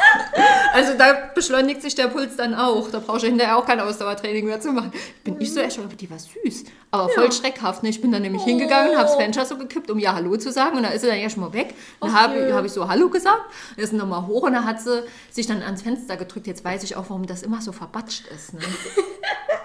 Also 0.72 0.96
da 0.96 1.30
beschleunigt 1.35 1.83
sich 1.83 1.94
der 1.94 2.09
Puls 2.09 2.37
dann 2.37 2.54
auch. 2.54 2.90
Da 2.90 3.00
brauchst 3.00 3.22
du 3.22 3.26
hinterher 3.26 3.56
auch 3.56 3.66
kein 3.66 3.80
Ausdauertraining 3.80 4.46
mehr 4.46 4.61
zu 4.61 4.72
machen. 4.72 4.92
Bin 5.24 5.40
ich 5.40 5.52
so 5.52 5.61
erschrocken, 5.61 5.88
aber 5.88 5.96
die 5.96 6.11
war 6.11 6.18
süß. 6.18 6.64
Aber 6.90 7.09
voll 7.09 7.30
schreckhaft. 7.33 7.83
Ne? 7.83 7.88
Ich 7.88 8.00
bin 8.00 8.12
dann 8.12 8.22
nämlich 8.22 8.42
hingegangen, 8.42 8.96
habe 8.96 9.09
das 9.09 9.16
Fenster 9.16 9.44
so 9.44 9.56
gekippt, 9.56 9.90
um 9.90 9.98
ja 9.98 10.14
Hallo 10.14 10.37
zu 10.37 10.52
sagen. 10.52 10.76
Und 10.76 10.83
da 10.83 10.90
ist 10.90 11.02
sie 11.02 11.09
dann 11.09 11.18
ja 11.18 11.30
schon 11.30 11.42
mal 11.42 11.52
weg. 11.52 11.74
Dann 12.00 12.12
habe 12.12 12.54
hab 12.54 12.64
ich 12.64 12.72
so 12.72 12.88
Hallo 12.88 13.09
gesagt. 13.09 13.42
Dann 13.76 13.85
ist 13.85 13.90
sie 13.90 13.96
nochmal 13.96 14.26
hoch 14.26 14.42
und 14.42 14.52
dann 14.52 14.64
hat 14.64 14.80
sie 14.80 15.02
sich 15.30 15.46
dann 15.46 15.62
ans 15.62 15.83
Fenster 15.83 16.16
gedrückt. 16.16 16.46
Jetzt 16.46 16.64
weiß 16.64 16.83
ich 16.83 16.96
auch, 16.96 17.04
warum 17.09 17.26
das 17.26 17.42
immer 17.42 17.61
so 17.61 17.72
verbatscht 17.72 18.26
ist. 18.28 18.54
Ne? 18.54 18.61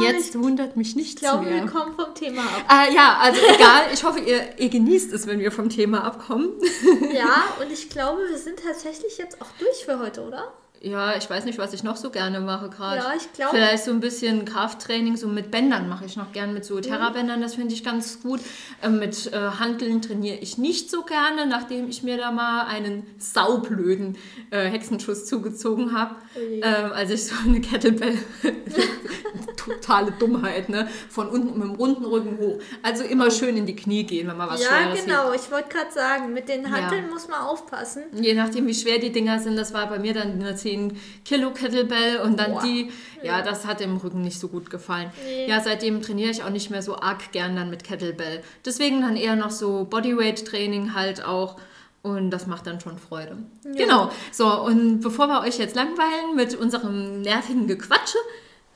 Jetzt 0.00 0.38
wundert 0.38 0.76
mich 0.76 0.90
Ich 0.90 0.96
nichts 0.96 1.20
glaube, 1.20 1.46
mehr. 1.46 1.64
wir 1.64 1.70
kommen 1.70 1.94
vom 1.94 2.14
Thema 2.14 2.42
ab. 2.42 2.64
Äh, 2.88 2.94
ja, 2.94 3.18
also 3.20 3.40
egal. 3.54 3.82
Ich 3.92 4.04
hoffe, 4.04 4.20
ihr, 4.20 4.58
ihr 4.58 4.68
genießt 4.68 5.12
es, 5.12 5.26
wenn 5.26 5.40
wir 5.40 5.50
vom 5.50 5.68
Thema 5.68 6.04
abkommen. 6.04 6.50
Ja, 7.12 7.44
und 7.60 7.72
ich 7.72 7.88
glaube, 7.90 8.20
wir 8.30 8.38
sind 8.38 8.60
tatsächlich 8.64 9.18
jetzt 9.18 9.40
auch 9.42 9.48
durch 9.58 9.84
für 9.84 9.98
heute, 9.98 10.22
oder? 10.22 10.52
Ja, 10.82 11.14
ich 11.14 11.28
weiß 11.28 11.44
nicht, 11.44 11.58
was 11.58 11.74
ich 11.74 11.82
noch 11.82 11.96
so 11.98 12.08
gerne 12.08 12.40
mache 12.40 12.70
gerade. 12.70 12.96
Ja, 13.02 13.12
ich 13.14 13.30
glaub- 13.34 13.50
Vielleicht 13.50 13.84
so 13.84 13.90
ein 13.90 14.00
bisschen 14.00 14.46
Krafttraining, 14.46 15.14
so 15.18 15.28
mit 15.28 15.50
Bändern 15.50 15.90
mache 15.90 16.06
ich 16.06 16.16
noch 16.16 16.32
gern, 16.32 16.54
mit 16.54 16.64
so 16.64 16.80
Terrabändern, 16.80 17.42
das 17.42 17.56
finde 17.56 17.74
ich 17.74 17.84
ganz 17.84 18.22
gut. 18.22 18.40
Ähm, 18.82 18.98
mit 18.98 19.30
äh, 19.30 19.36
Hanteln 19.58 20.00
trainiere 20.00 20.38
ich 20.38 20.56
nicht 20.56 20.90
so 20.90 21.02
gerne, 21.02 21.44
nachdem 21.46 21.86
ich 21.90 22.02
mir 22.02 22.16
da 22.16 22.30
mal 22.30 22.62
einen 22.64 23.04
saublöden 23.18 24.16
äh, 24.50 24.70
Hexenschuss 24.70 25.26
zugezogen 25.26 25.92
habe. 25.94 26.14
Ähm, 26.38 26.92
als 26.94 27.10
ich 27.10 27.24
so 27.26 27.34
eine 27.44 27.60
Kettlebell, 27.60 28.16
totale 29.64 30.12
Dummheit, 30.12 30.68
ne? 30.68 30.88
Von 31.08 31.28
unten 31.28 31.58
mit 31.58 31.68
dem 31.68 31.74
runden 31.74 32.04
Rücken 32.04 32.38
hoch. 32.38 32.58
Also 32.82 33.04
immer 33.04 33.30
schön 33.30 33.56
in 33.56 33.66
die 33.66 33.76
Knie 33.76 34.04
gehen, 34.04 34.28
wenn 34.28 34.36
man 34.36 34.48
was 34.48 34.62
ja, 34.62 34.68
Schweres 34.68 34.98
hebt. 34.98 35.06
genau. 35.06 35.32
Ich 35.32 35.50
wollte 35.50 35.68
gerade 35.68 35.92
sagen, 35.92 36.32
mit 36.32 36.48
den 36.48 36.70
Hanteln 36.70 37.10
muss 37.10 37.28
man 37.28 37.40
aufpassen. 37.40 38.04
Je 38.12 38.34
nachdem, 38.34 38.66
wie 38.66 38.74
schwer 38.74 38.98
die 38.98 39.12
Dinger 39.12 39.38
sind, 39.40 39.56
das 39.56 39.72
war 39.72 39.88
bei 39.88 39.98
mir 39.98 40.14
dann 40.14 40.32
eine 40.32 40.54
10 40.54 40.96
Kilo 41.24 41.50
Kettlebell 41.52 42.18
und 42.18 42.38
dann 42.38 42.52
Boah. 42.52 42.62
die, 42.62 42.90
ja, 43.22 43.42
das 43.42 43.66
hat 43.66 43.80
dem 43.80 43.96
Rücken 43.96 44.22
nicht 44.22 44.40
so 44.40 44.48
gut 44.48 44.70
gefallen. 44.70 45.10
Nee. 45.24 45.48
Ja, 45.48 45.60
seitdem 45.60 46.02
trainiere 46.02 46.30
ich 46.30 46.42
auch 46.42 46.50
nicht 46.50 46.70
mehr 46.70 46.82
so 46.82 46.96
arg 46.96 47.32
gern 47.32 47.56
dann 47.56 47.70
mit 47.70 47.84
Kettlebell. 47.84 48.42
Deswegen 48.64 49.00
dann 49.02 49.16
eher 49.16 49.36
noch 49.36 49.50
so 49.50 49.84
Bodyweight-Training 49.84 50.94
halt 50.94 51.24
auch. 51.24 51.56
Und 52.02 52.30
das 52.30 52.46
macht 52.46 52.66
dann 52.66 52.80
schon 52.80 52.96
Freude. 52.96 53.36
Genau. 53.62 54.10
So, 54.32 54.46
und 54.62 55.00
bevor 55.00 55.26
wir 55.26 55.42
euch 55.42 55.58
jetzt 55.58 55.76
langweilen 55.76 56.34
mit 56.34 56.54
unserem 56.54 57.20
nervigen 57.20 57.66
Gequatsche, 57.66 58.16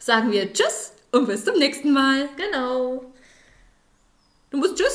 sagen 0.04 0.30
wir 0.32 0.52
Tschüss 0.52 0.92
und 1.12 1.26
bis 1.26 1.46
zum 1.46 1.58
nächsten 1.58 1.90
Mal. 1.90 2.28
Genau. 2.36 3.10
Du 4.50 4.58
musst 4.58 4.76
Tschüss 4.76 4.92